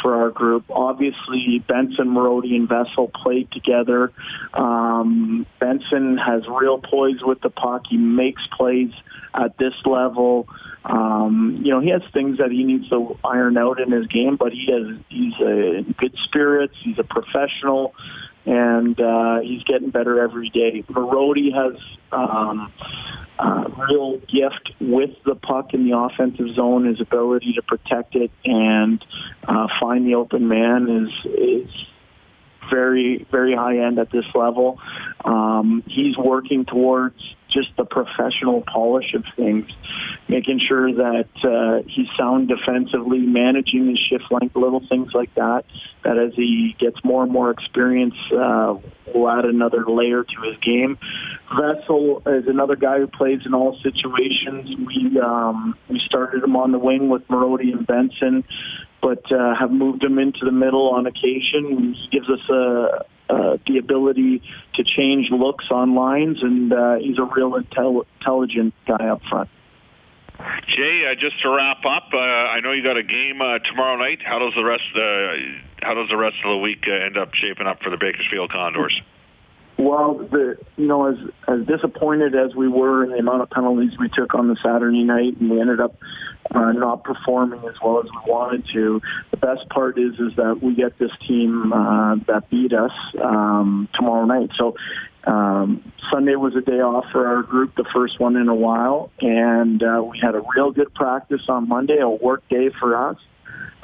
for 0.00 0.14
our 0.14 0.30
group. 0.30 0.66
Obviously, 0.70 1.58
Benson, 1.66 2.06
Marody, 2.06 2.54
and 2.54 2.68
Vessel 2.68 3.08
played 3.08 3.50
together. 3.50 4.12
Um, 4.54 5.46
Benson 5.58 6.16
has 6.16 6.44
real 6.46 6.78
poise 6.78 7.22
with 7.22 7.40
the 7.40 7.50
puck. 7.50 7.82
He 7.90 7.96
makes 7.96 8.42
plays 8.56 8.92
at 9.34 9.58
this 9.58 9.74
level. 9.84 10.48
Um, 10.84 11.60
you 11.64 11.72
know, 11.72 11.80
he 11.80 11.90
has 11.90 12.02
things 12.12 12.38
that 12.38 12.52
he 12.52 12.62
needs 12.62 12.88
to 12.90 13.18
iron 13.24 13.58
out 13.58 13.80
in 13.80 13.90
his 13.90 14.06
game, 14.06 14.36
but 14.36 14.52
he 14.52 14.68
has 14.70 14.96
he's 15.08 15.34
a 15.40 15.82
good 15.98 16.14
spirits. 16.24 16.74
He's 16.84 17.00
a 17.00 17.04
professional 17.04 17.94
and 18.46 18.98
uh, 19.00 19.40
he's 19.40 19.62
getting 19.64 19.90
better 19.90 20.22
every 20.22 20.50
day. 20.50 20.82
Marody 20.88 21.52
has 21.52 21.80
um, 22.12 22.72
real 23.88 24.18
gift 24.18 24.72
with 24.80 25.10
the 25.24 25.34
puck 25.34 25.74
in 25.74 25.88
the 25.88 25.96
offensive 25.96 26.54
zone. 26.54 26.86
His 26.86 27.00
ability 27.00 27.54
to 27.54 27.62
protect 27.62 28.14
it 28.14 28.30
and 28.44 29.04
uh, 29.46 29.68
find 29.80 30.06
the 30.06 30.14
open 30.14 30.48
man 30.48 30.88
is 30.88 31.32
is 31.32 31.70
very 32.70 33.26
very 33.30 33.54
high 33.54 33.78
end 33.78 33.98
at 33.98 34.10
this 34.10 34.26
level. 34.34 34.78
Um, 35.24 35.82
he's 35.86 36.16
working 36.16 36.64
towards 36.64 37.20
just 37.52 37.76
the 37.76 37.84
professional 37.84 38.62
polish 38.62 39.14
of 39.14 39.24
things, 39.36 39.66
making 40.28 40.60
sure 40.66 40.92
that 40.92 41.28
uh, 41.44 41.82
he's 41.88 42.06
sound 42.18 42.48
defensively, 42.48 43.18
managing 43.18 43.88
his 43.88 43.98
shift 43.98 44.24
length, 44.30 44.56
little 44.56 44.82
things 44.88 45.12
like 45.14 45.34
that. 45.34 45.64
That 46.04 46.18
as 46.18 46.34
he 46.34 46.74
gets 46.78 46.96
more 47.04 47.22
and 47.22 47.32
more 47.32 47.50
experience, 47.50 48.14
uh, 48.32 48.76
will 49.14 49.28
add 49.28 49.44
another 49.44 49.84
layer 49.86 50.24
to 50.24 50.40
his 50.42 50.56
game. 50.58 50.98
Vessel 51.54 52.22
is 52.26 52.46
another 52.46 52.76
guy 52.76 52.98
who 52.98 53.06
plays 53.06 53.40
in 53.44 53.54
all 53.54 53.78
situations. 53.82 54.70
We 54.86 55.20
um, 55.20 55.76
we 55.88 56.00
started 56.06 56.42
him 56.42 56.56
on 56.56 56.72
the 56.72 56.78
wing 56.78 57.08
with 57.08 57.26
Marody 57.28 57.72
and 57.72 57.86
Benson 57.86 58.44
but 59.02 59.30
uh, 59.32 59.54
have 59.58 59.70
moved 59.70 60.02
him 60.04 60.18
into 60.18 60.44
the 60.44 60.52
middle 60.52 60.90
on 60.90 61.06
occasion. 61.06 61.94
He 61.94 62.08
gives 62.12 62.28
us 62.28 62.48
a, 62.50 63.04
uh, 63.30 63.58
the 63.66 63.78
ability 63.78 64.42
to 64.74 64.84
change 64.84 65.30
looks 65.30 65.66
on 65.70 65.94
lines, 65.94 66.42
and 66.42 66.72
uh, 66.72 66.96
he's 66.96 67.18
a 67.18 67.24
real 67.24 67.52
intel- 67.52 68.04
intelligent 68.18 68.74
guy 68.86 69.06
up 69.06 69.22
front. 69.28 69.48
Jay, 70.68 71.06
uh, 71.06 71.14
just 71.14 71.40
to 71.42 71.50
wrap 71.50 71.84
up, 71.84 72.08
uh, 72.12 72.16
I 72.16 72.60
know 72.60 72.72
you 72.72 72.82
got 72.82 72.96
a 72.96 73.02
game 73.02 73.40
uh, 73.42 73.58
tomorrow 73.58 73.96
night. 73.96 74.20
How 74.24 74.38
does 74.38 74.54
the 74.54 74.64
rest 74.64 74.82
uh, 74.94 75.84
How 75.84 75.94
does 75.94 76.08
the 76.08 76.16
rest 76.16 76.36
of 76.44 76.50
the 76.50 76.56
week 76.56 76.84
uh, 76.88 76.92
end 76.92 77.18
up 77.18 77.34
shaping 77.34 77.66
up 77.66 77.82
for 77.82 77.90
the 77.90 77.98
Bakersfield 77.98 78.50
Condors? 78.50 79.00
Well, 79.80 80.28
the 80.30 80.58
you 80.76 80.86
know 80.86 81.06
as 81.06 81.16
as 81.48 81.66
disappointed 81.66 82.34
as 82.34 82.54
we 82.54 82.68
were 82.68 83.02
in 83.02 83.12
the 83.12 83.16
amount 83.16 83.40
of 83.40 83.48
penalties 83.48 83.92
we 83.98 84.10
took 84.10 84.34
on 84.34 84.48
the 84.48 84.56
Saturday 84.62 85.04
night, 85.04 85.40
and 85.40 85.50
we 85.50 85.58
ended 85.58 85.80
up 85.80 85.96
uh, 86.54 86.72
not 86.72 87.02
performing 87.02 87.60
as 87.60 87.76
well 87.82 88.00
as 88.00 88.04
we 88.04 88.30
wanted 88.30 88.66
to. 88.74 89.00
The 89.30 89.38
best 89.38 89.66
part 89.70 89.98
is 89.98 90.12
is 90.20 90.36
that 90.36 90.60
we 90.62 90.74
get 90.74 90.98
this 90.98 91.12
team 91.26 91.72
uh, 91.72 92.16
that 92.26 92.50
beat 92.50 92.74
us 92.74 92.92
um, 93.24 93.88
tomorrow 93.94 94.26
night. 94.26 94.50
So 94.58 94.76
um, 95.24 95.92
Sunday 96.12 96.36
was 96.36 96.54
a 96.56 96.60
day 96.60 96.80
off 96.80 97.06
for 97.10 97.26
our 97.26 97.42
group, 97.42 97.74
the 97.74 97.88
first 97.94 98.20
one 98.20 98.36
in 98.36 98.48
a 98.48 98.54
while, 98.54 99.10
and 99.22 99.82
uh, 99.82 100.02
we 100.02 100.18
had 100.18 100.34
a 100.34 100.42
real 100.54 100.72
good 100.72 100.92
practice 100.92 101.42
on 101.48 101.68
Monday, 101.68 102.00
a 102.00 102.08
work 102.10 102.46
day 102.50 102.68
for 102.78 103.08
us. 103.08 103.16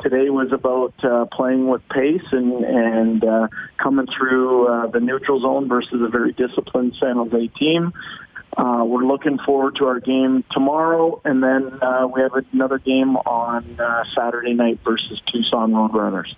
Today 0.02 0.30
was 0.30 0.52
about 0.52 0.92
uh, 1.04 1.24
playing 1.26 1.68
with 1.68 1.88
pace 1.88 2.22
and 2.32 2.64
and 2.64 3.24
uh, 3.24 3.48
coming 3.78 4.06
through 4.16 4.68
uh, 4.68 4.86
the 4.88 5.00
neutral 5.00 5.40
zone 5.40 5.68
versus 5.68 6.00
a 6.02 6.08
very 6.08 6.32
disciplined 6.32 6.94
San 7.00 7.16
Jose 7.16 7.48
team. 7.58 7.92
uh, 8.56 8.82
we're 8.84 9.04
looking 9.04 9.38
forward 9.44 9.76
to 9.76 9.86
our 9.86 10.00
game 10.00 10.44
tomorrow, 10.50 11.20
and 11.24 11.42
then 11.42 11.78
uh, 11.82 12.06
we 12.06 12.22
have 12.22 12.32
another 12.52 12.78
game 12.78 13.16
on 13.16 13.78
uh, 13.78 14.04
Saturday 14.16 14.54
night 14.54 14.80
versus 14.84 15.20
Tucson 15.30 15.72
Roadrunners. 15.72 16.34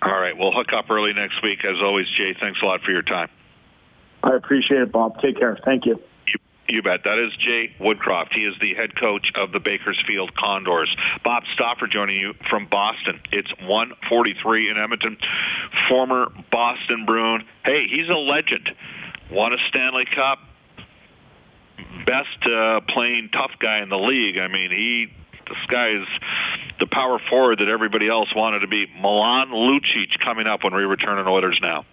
All 0.00 0.18
right, 0.18 0.36
we'll 0.36 0.52
hook 0.52 0.72
up 0.72 0.88
early 0.90 1.12
next 1.12 1.42
week. 1.42 1.64
As 1.64 1.76
always, 1.82 2.06
Jay, 2.16 2.34
thanks 2.40 2.60
a 2.62 2.66
lot 2.66 2.82
for 2.82 2.92
your 2.92 3.02
time. 3.02 3.28
I 4.22 4.34
appreciate 4.36 4.82
it, 4.82 4.92
Bob. 4.92 5.20
Take 5.20 5.38
care. 5.38 5.58
Thank 5.64 5.86
you. 5.86 5.92
You, 5.96 6.02
you 6.68 6.82
bet. 6.82 7.04
That 7.04 7.18
is 7.18 7.34
Jay 7.36 7.74
Woodcroft. 7.80 8.32
He 8.34 8.42
is 8.42 8.54
the 8.60 8.74
head 8.74 8.94
coach 8.98 9.32
of 9.34 9.52
the 9.52 9.60
Bakersfield 9.60 10.34
Condors. 10.34 10.94
Bob 11.24 11.44
Stauffer 11.54 11.86
joining 11.86 12.16
you 12.16 12.34
from 12.50 12.66
Boston. 12.66 13.20
It's 13.32 13.50
143 13.60 14.70
in 14.70 14.76
Edmonton. 14.76 15.16
Former 15.88 16.28
Boston 16.50 17.06
Bruin. 17.06 17.44
Hey, 17.64 17.86
he's 17.88 18.08
a 18.08 18.18
legend. 18.18 18.70
Won 19.30 19.52
a 19.52 19.56
Stanley 19.68 20.04
Cup. 20.14 20.38
Best 22.04 22.46
uh, 22.46 22.80
playing 22.88 23.30
tough 23.32 23.52
guy 23.58 23.82
in 23.82 23.88
the 23.88 23.98
league. 23.98 24.38
I 24.38 24.48
mean, 24.48 24.70
he 24.70 25.06
this 25.48 25.58
guy 25.68 25.88
is 25.90 26.06
the 26.78 26.86
power 26.86 27.18
forward 27.30 27.60
that 27.60 27.68
everybody 27.68 28.08
else 28.08 28.28
wanted 28.34 28.60
to 28.60 28.68
be. 28.68 28.86
Milan 29.00 29.48
Lucic 29.48 30.18
coming 30.22 30.46
up 30.46 30.62
when 30.62 30.74
we 30.74 30.82
return 30.82 31.18
on 31.18 31.26
Oilers 31.26 31.58
Now. 31.62 31.86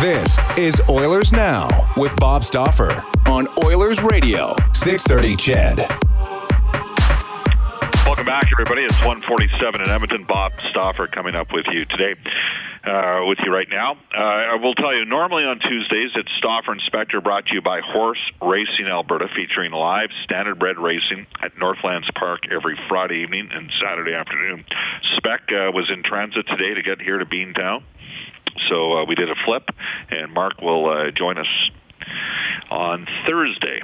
This 0.00 0.38
is 0.56 0.80
Oilers 0.88 1.30
Now 1.30 1.68
with 1.94 2.16
Bob 2.16 2.42
Stauffer 2.42 3.04
on 3.26 3.46
Oilers 3.62 4.02
Radio, 4.02 4.54
630 4.72 5.36
CHED. 5.36 5.76
Welcome 8.06 8.24
back, 8.24 8.48
everybody. 8.50 8.82
It's 8.84 8.98
147 9.04 9.82
in 9.82 9.90
Edmonton. 9.90 10.24
Bob 10.24 10.52
Stauffer 10.70 11.06
coming 11.06 11.34
up 11.34 11.52
with 11.52 11.66
you 11.70 11.84
today, 11.84 12.14
uh, 12.84 13.26
with 13.26 13.40
you 13.44 13.52
right 13.52 13.68
now. 13.68 13.92
Uh, 14.16 14.20
I 14.20 14.54
will 14.54 14.72
tell 14.72 14.94
you, 14.96 15.04
normally 15.04 15.44
on 15.44 15.58
Tuesdays, 15.58 16.12
it's 16.14 16.32
Stauffer 16.38 16.72
Inspector 16.72 17.20
brought 17.20 17.44
to 17.48 17.54
you 17.54 17.60
by 17.60 17.80
Horse 17.80 18.22
Racing 18.40 18.86
Alberta, 18.86 19.28
featuring 19.36 19.72
live 19.72 20.08
standardbred 20.26 20.78
racing 20.78 21.26
at 21.42 21.58
Northlands 21.58 22.08
Park 22.14 22.44
every 22.50 22.78
Friday 22.88 23.16
evening 23.16 23.50
and 23.52 23.70
Saturday 23.78 24.14
afternoon. 24.14 24.64
Spec 25.18 25.42
uh, 25.52 25.70
was 25.72 25.90
in 25.90 26.02
transit 26.02 26.46
today 26.46 26.72
to 26.72 26.82
get 26.82 27.02
here 27.02 27.18
to 27.18 27.26
Beantown, 27.26 27.82
so 28.68 28.98
uh, 28.98 29.04
we 29.04 29.14
did 29.14 29.30
a 29.30 29.34
flip, 29.44 29.68
and 30.10 30.32
Mark 30.32 30.60
will 30.60 30.88
uh, 30.88 31.10
join 31.10 31.38
us 31.38 31.70
on 32.70 33.06
Thursday 33.26 33.80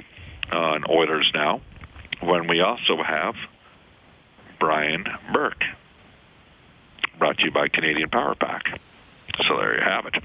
on 0.51 0.83
Oilers 0.89 1.31
Now, 1.33 1.61
when 2.21 2.47
we 2.47 2.61
also 2.61 3.03
have 3.03 3.35
Brian 4.59 5.05
Burke. 5.33 5.63
Brought 7.19 7.37
to 7.37 7.45
you 7.45 7.51
by 7.51 7.67
Canadian 7.67 8.09
Power 8.09 8.35
Pack. 8.35 8.63
So 9.47 9.57
there 9.57 9.75
you 9.75 9.83
have 9.83 10.05
it. 10.05 10.15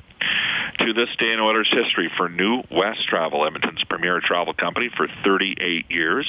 To 0.79 0.93
this 0.93 1.09
day 1.19 1.33
in 1.33 1.39
Oilers 1.39 1.73
history 1.73 2.11
for 2.17 2.29
New 2.29 2.63
West 2.71 3.07
Travel, 3.09 3.47
Edmonton's 3.47 3.85
premier 3.85 4.21
travel 4.21 4.55
company 4.55 4.91
for 4.97 5.07
38 5.25 5.91
years. 5.91 6.27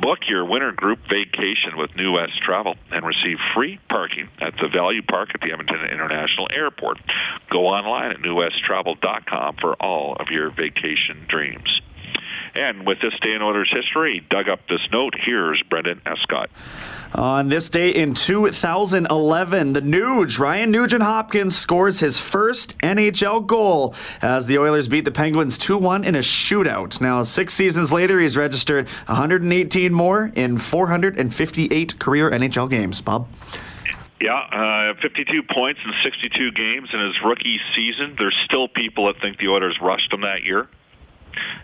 Book 0.00 0.20
your 0.28 0.44
winter 0.44 0.72
group 0.72 1.00
vacation 1.08 1.76
with 1.76 1.96
New 1.96 2.12
West 2.12 2.40
Travel 2.42 2.76
and 2.92 3.04
receive 3.04 3.38
free 3.54 3.80
parking 3.88 4.28
at 4.40 4.54
the 4.60 4.68
Value 4.68 5.02
Park 5.02 5.30
at 5.34 5.40
the 5.40 5.50
Edmonton 5.52 5.84
International 5.90 6.46
Airport. 6.54 6.98
Go 7.50 7.66
online 7.66 8.12
at 8.12 8.18
newwesttravel.com 8.18 9.56
for 9.60 9.74
all 9.82 10.16
of 10.20 10.28
your 10.28 10.50
vacation 10.50 11.26
dreams. 11.28 11.80
And 12.54 12.86
with 12.86 13.00
this 13.00 13.14
day 13.20 13.34
in 13.34 13.42
Oilers 13.42 13.70
history, 13.72 14.24
dug 14.28 14.48
up 14.48 14.60
this 14.68 14.80
note. 14.92 15.14
Here's 15.16 15.62
Brendan 15.62 16.00
Escott. 16.04 16.50
On 17.14 17.48
this 17.48 17.68
day 17.68 17.90
in 17.90 18.14
2011, 18.14 19.72
the 19.72 19.80
Nuge, 19.82 20.38
Ryan 20.38 20.70
Nugent 20.70 21.02
Hopkins, 21.02 21.56
scores 21.56 22.00
his 22.00 22.18
first 22.18 22.78
NHL 22.78 23.46
goal 23.46 23.94
as 24.22 24.46
the 24.46 24.58
Oilers 24.58 24.88
beat 24.88 25.04
the 25.04 25.10
Penguins 25.10 25.58
2 25.58 25.76
1 25.76 26.04
in 26.04 26.14
a 26.14 26.20
shootout. 26.20 27.00
Now, 27.00 27.22
six 27.22 27.54
seasons 27.54 27.92
later, 27.92 28.20
he's 28.20 28.36
registered 28.36 28.88
118 29.06 29.92
more 29.92 30.32
in 30.34 30.58
458 30.58 31.98
career 31.98 32.30
NHL 32.30 32.70
games. 32.70 33.00
Bob? 33.00 33.28
Yeah, 34.20 34.92
uh, 34.92 35.00
52 35.00 35.42
points 35.44 35.80
in 35.84 35.92
62 36.04 36.52
games 36.52 36.90
in 36.92 37.00
his 37.00 37.14
rookie 37.24 37.58
season. 37.74 38.16
There's 38.18 38.36
still 38.44 38.68
people 38.68 39.06
that 39.06 39.20
think 39.20 39.38
the 39.38 39.48
Oilers 39.48 39.78
rushed 39.80 40.12
him 40.12 40.20
that 40.20 40.44
year. 40.44 40.68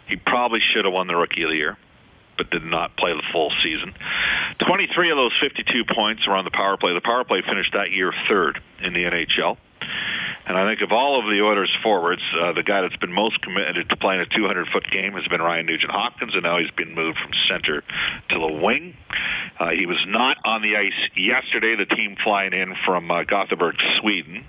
He 0.08 0.16
probably 0.16 0.60
should 0.60 0.84
have 0.84 0.94
won 0.94 1.06
the 1.06 1.16
Rookie 1.16 1.42
of 1.42 1.50
the 1.50 1.56
Year, 1.56 1.76
but 2.36 2.50
did 2.50 2.64
not 2.64 2.96
play 2.96 3.12
the 3.12 3.22
full 3.32 3.52
season. 3.62 3.94
23 4.66 5.10
of 5.10 5.16
those 5.16 5.32
52 5.40 5.84
points 5.94 6.26
were 6.26 6.34
on 6.34 6.44
the 6.44 6.50
power 6.50 6.76
play. 6.76 6.94
The 6.94 7.00
power 7.00 7.24
play 7.24 7.42
finished 7.42 7.72
that 7.74 7.90
year 7.90 8.12
third 8.28 8.60
in 8.82 8.92
the 8.92 9.04
NHL. 9.04 9.56
And 10.46 10.56
I 10.56 10.64
think 10.70 10.80
of 10.80 10.92
all 10.92 11.18
of 11.18 11.26
the 11.26 11.42
Oilers 11.42 11.74
forwards, 11.82 12.22
uh, 12.40 12.52
the 12.52 12.62
guy 12.62 12.82
that's 12.82 12.96
been 12.96 13.12
most 13.12 13.40
committed 13.42 13.88
to 13.88 13.96
playing 13.96 14.20
a 14.20 14.26
200-foot 14.26 14.88
game 14.92 15.14
has 15.14 15.26
been 15.26 15.42
Ryan 15.42 15.66
Nugent-Hopkins, 15.66 16.34
and 16.34 16.44
now 16.44 16.58
he's 16.58 16.70
been 16.70 16.94
moved 16.94 17.18
from 17.18 17.32
center 17.48 17.82
to 18.28 18.38
the 18.38 18.52
wing. 18.62 18.96
Uh, 19.58 19.70
he 19.70 19.86
was 19.86 19.98
not 20.06 20.36
on 20.44 20.62
the 20.62 20.76
ice 20.76 20.92
yesterday. 21.16 21.74
The 21.74 21.86
team 21.86 22.16
flying 22.22 22.52
in 22.52 22.74
from 22.84 23.10
uh, 23.10 23.24
Gothenburg, 23.24 23.74
Sweden, 23.98 24.44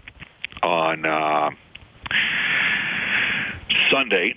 on 0.61 1.03
uh, 1.03 1.49
Sunday, 3.91 4.35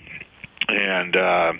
and 0.67 1.15
uh, 1.15 1.53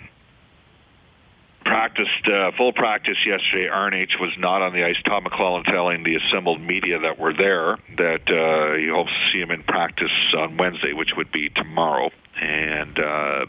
practiced 1.63 2.27
uh, 2.27 2.51
full 2.57 2.73
practice 2.73 3.17
yesterday. 3.25 3.69
RNH 3.71 4.19
was 4.19 4.31
not 4.37 4.61
on 4.61 4.73
the 4.73 4.83
ice. 4.83 4.95
Todd 5.05 5.23
McLellan 5.23 5.63
telling 5.65 6.03
the 6.03 6.15
assembled 6.15 6.61
media 6.61 6.99
that 6.99 7.19
were 7.19 7.33
there 7.33 7.77
that 7.97 8.27
uh, 8.29 8.77
he 8.77 8.87
hopes 8.87 9.11
to 9.11 9.31
see 9.31 9.39
him 9.39 9.51
in 9.51 9.63
practice 9.63 10.11
on 10.37 10.57
Wednesday, 10.57 10.93
which 10.93 11.11
would 11.15 11.31
be 11.31 11.49
tomorrow, 11.49 12.09
and. 12.39 12.99
Uh, 12.99 13.45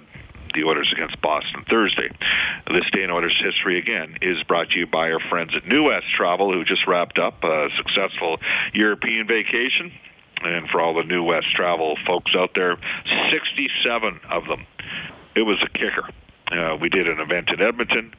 the 0.55 0.65
Oilers 0.65 0.93
against 0.93 1.21
Boston 1.23 1.65
Thursday. 1.71 2.11
This 2.67 2.85
day 2.93 3.05
in 3.05 3.11
Oilers 3.11 3.41
history 3.43 3.79
again 3.79 4.19
is 4.21 4.43
brought 4.45 4.69
to 4.71 4.79
you 4.79 4.87
by 4.87 5.11
our 5.11 5.21
friends 5.31 5.53
at 5.57 5.67
New 5.67 5.85
West 5.85 6.07
Travel, 6.15 6.53
who 6.53 6.63
just 6.65 6.87
wrapped 6.87 7.19
up 7.19 7.43
a 7.43 7.69
successful 7.77 8.39
European 8.75 9.27
vacation. 9.27 9.93
And 10.43 10.69
for 10.69 10.81
all 10.81 10.95
the 10.95 11.05
New 11.05 11.23
West 11.23 11.47
Travel 11.55 11.97
folks 12.07 12.33
out 12.37 12.51
there, 12.55 12.77
67 13.31 14.21
of 14.29 14.47
them. 14.47 14.67
It 15.35 15.43
was 15.43 15.63
a 15.63 15.69
kicker. 15.69 16.09
Uh, 16.51 16.77
we 16.77 16.89
did 16.89 17.09
an 17.09 17.19
event 17.21 17.49
in 17.49 17.63
Edmonton. 17.63 18.13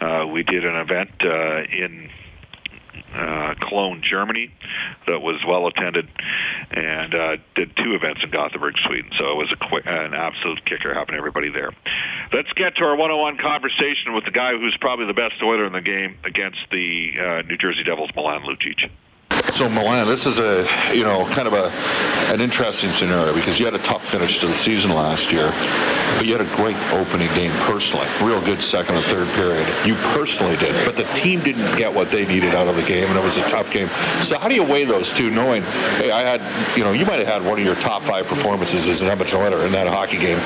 Uh, 0.00 0.26
we 0.26 0.42
did 0.42 0.64
an 0.64 0.76
event 0.76 1.10
uh, 1.22 1.62
in 1.64 2.10
uh, 3.14 3.54
Cologne, 3.60 4.02
Germany, 4.02 4.50
that 5.06 5.20
was 5.20 5.42
well 5.46 5.66
attended, 5.66 6.08
and 6.70 7.14
uh, 7.14 7.36
did 7.54 7.76
two 7.76 7.94
events 7.94 8.20
in 8.24 8.30
Gothenburg, 8.30 8.74
Sweden. 8.86 9.10
So 9.18 9.30
it 9.32 9.36
was 9.36 9.52
a 9.52 9.56
qu- 9.56 9.88
an 9.88 10.14
absolute 10.14 10.64
kicker 10.64 10.94
having 10.94 11.14
everybody 11.14 11.50
there. 11.50 11.70
Let's 12.32 12.52
get 12.54 12.76
to 12.76 12.84
our 12.84 12.96
one-on-one 12.96 13.38
conversation 13.38 14.14
with 14.14 14.24
the 14.24 14.32
guy 14.32 14.52
who's 14.56 14.76
probably 14.80 15.06
the 15.06 15.14
best 15.14 15.34
Oiler 15.42 15.66
in 15.66 15.72
the 15.72 15.80
game 15.80 16.16
against 16.24 16.58
the 16.70 17.12
uh, 17.18 17.42
New 17.42 17.56
Jersey 17.56 17.84
Devils, 17.84 18.10
Milan 18.16 18.42
Lucic. 18.42 18.90
So 19.54 19.68
Milan, 19.68 20.08
this 20.08 20.26
is 20.26 20.40
a 20.40 20.66
you 20.92 21.04
know 21.04 21.26
kind 21.26 21.46
of 21.46 21.54
a 21.54 21.70
an 22.32 22.40
interesting 22.40 22.90
scenario 22.90 23.32
because 23.32 23.60
you 23.60 23.64
had 23.64 23.74
a 23.74 23.78
tough 23.78 24.04
finish 24.04 24.40
to 24.40 24.48
the 24.48 24.54
season 24.54 24.90
last 24.90 25.30
year, 25.30 25.52
but 26.16 26.26
you 26.26 26.36
had 26.36 26.40
a 26.40 26.56
great 26.56 26.76
opening 26.90 27.28
game 27.34 27.52
personally, 27.60 28.08
real 28.20 28.40
good 28.40 28.60
second 28.60 28.96
and 28.96 29.04
third 29.04 29.28
period. 29.34 29.64
You 29.86 29.94
personally 30.10 30.56
did, 30.56 30.74
but 30.84 30.96
the 30.96 31.04
team 31.14 31.40
didn't 31.40 31.78
get 31.78 31.94
what 31.94 32.10
they 32.10 32.26
needed 32.26 32.52
out 32.52 32.66
of 32.66 32.74
the 32.74 32.82
game, 32.82 33.06
and 33.06 33.16
it 33.16 33.22
was 33.22 33.36
a 33.36 33.46
tough 33.46 33.72
game. 33.72 33.86
So 34.22 34.36
how 34.40 34.48
do 34.48 34.56
you 34.56 34.64
weigh 34.64 34.86
those 34.86 35.12
two, 35.12 35.30
knowing 35.30 35.62
hey, 35.98 36.10
I 36.10 36.22
had 36.22 36.76
you 36.76 36.82
know 36.82 36.90
you 36.90 37.06
might 37.06 37.20
have 37.20 37.28
had 37.28 37.44
one 37.44 37.60
of 37.60 37.64
your 37.64 37.76
top 37.76 38.02
five 38.02 38.26
performances 38.26 38.88
as 38.88 39.02
an 39.02 39.08
Edmonton 39.08 39.52
in 39.52 39.70
that 39.70 39.86
hockey 39.86 40.18
game 40.18 40.40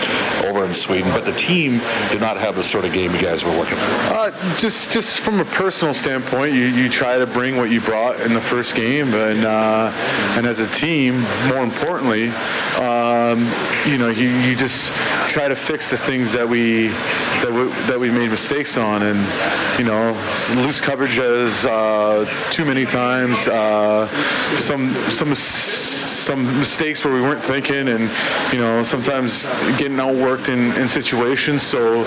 over 0.45 0.67
in 0.67 0.75
Sweden, 0.75 1.11
but 1.13 1.25
the 1.25 1.33
team 1.33 1.81
did 2.11 2.21
not 2.21 2.37
have 2.37 2.57
the 2.57 2.63
sort 2.63 2.85
of 2.85 2.93
game 2.93 3.15
you 3.15 3.23
guys 3.23 3.43
were 3.43 3.53
looking 3.53 3.77
for. 3.77 4.15
Uh, 4.15 4.59
just 4.59 4.93
just 4.93 5.21
from 5.21 5.41
a 5.41 5.47
personal 5.47 5.95
standpoint, 5.95 6.53
you, 6.53 6.67
you 6.67 6.91
try 6.91 7.17
to 7.17 7.27
bring 7.27 7.57
what 7.57 7.71
you 7.71 7.81
brought 7.81 8.21
in 8.21 8.35
the 8.35 8.41
first 8.41 8.75
game, 8.75 8.98
and 9.07 9.45
uh, 9.45 9.93
and 10.37 10.47
as 10.47 10.59
a 10.59 10.67
team, 10.67 11.21
more 11.47 11.63
importantly, 11.63 12.31
um, 12.79 13.41
you 13.87 13.97
know, 13.99 14.09
you, 14.09 14.29
you 14.29 14.57
just 14.57 14.93
try 15.29 15.47
to 15.47 15.57
fix 15.57 15.91
the 15.91 15.99
things 15.99 16.33
that 16.33 16.49
we 16.49 16.89
that 16.89 17.53
we, 17.53 17.69
that 17.87 18.01
we 18.01 18.11
made 18.11 18.31
mistakes 18.31 18.77
on, 18.77 19.03
and 19.03 19.19
you 19.79 19.85
know, 19.85 20.13
loose 20.63 20.81
coverages 20.81 21.65
uh, 21.65 22.25
too 22.51 22.65
many 22.65 22.85
times, 22.85 23.47
uh, 23.47 24.07
some 24.57 24.93
some 25.11 25.35
some 25.35 26.45
mistakes 26.59 27.07
where 27.07 27.15
we 27.15 27.23
weren't 27.23 27.43
thinking, 27.43 27.89
and 27.89 28.11
you 28.53 28.59
know, 28.59 28.83
sometimes 28.83 29.45
getting 29.79 29.97
outworked 29.97 30.51
in, 30.51 30.79
in 30.79 30.87
situations. 30.87 31.63
So, 31.63 32.05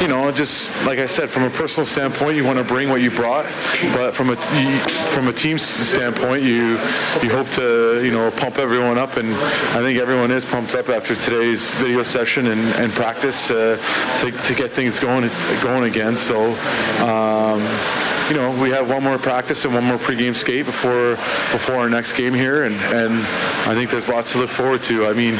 you 0.00 0.08
know, 0.08 0.32
just 0.32 0.74
like 0.86 0.98
I 0.98 1.04
said, 1.04 1.28
from 1.28 1.42
a 1.42 1.50
personal 1.50 1.84
standpoint, 1.84 2.36
you 2.36 2.44
want 2.44 2.58
to 2.58 2.64
bring 2.64 2.88
what 2.88 3.02
you 3.02 3.10
brought, 3.10 3.44
but 3.92 4.12
from 4.12 4.30
a 4.30 4.36
from 5.12 5.28
a 5.28 5.34
team 5.34 5.58
standpoint, 5.58 6.44
you 6.44 6.78
you 7.22 7.28
hope 7.30 7.48
to 7.60 8.02
you 8.02 8.10
know 8.10 8.30
pump 8.30 8.56
everyone 8.56 8.96
up, 8.96 9.18
and 9.18 9.34
I 9.76 9.80
think 9.84 9.98
everyone 9.98 10.30
is 10.30 10.46
pumped 10.46 10.74
up 10.74 10.88
after 10.88 11.14
today's 11.14 11.74
video 11.74 12.02
session 12.02 12.46
and, 12.46 12.57
and 12.80 12.92
practice 12.92 13.50
uh, 13.50 13.76
to, 14.20 14.30
to 14.30 14.54
get 14.54 14.70
things 14.70 14.98
going 14.98 15.28
going 15.62 15.90
again. 15.90 16.16
So. 16.16 16.52
Um, 17.04 17.62
you 18.28 18.34
know, 18.34 18.50
we 18.60 18.68
have 18.70 18.90
one 18.90 19.02
more 19.02 19.16
practice 19.16 19.64
and 19.64 19.72
one 19.72 19.84
more 19.84 19.96
pregame 19.96 20.36
skate 20.36 20.66
before 20.66 21.12
before 21.50 21.76
our 21.76 21.88
next 21.88 22.12
game 22.12 22.34
here, 22.34 22.64
and, 22.64 22.74
and 22.74 23.14
I 23.66 23.74
think 23.74 23.90
there's 23.90 24.06
lots 24.06 24.32
to 24.32 24.38
look 24.38 24.50
forward 24.50 24.82
to. 24.82 25.06
I 25.06 25.14
mean, 25.14 25.32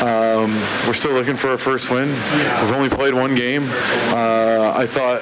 Um, 0.00 0.54
we're 0.86 0.94
still 0.94 1.12
looking 1.12 1.36
for 1.36 1.48
our 1.48 1.58
first 1.58 1.90
win. 1.90 2.08
We've 2.08 2.72
only 2.72 2.88
played 2.88 3.12
one 3.12 3.34
game. 3.34 3.64
Uh, 3.68 4.72
I 4.74 4.86
thought 4.86 5.20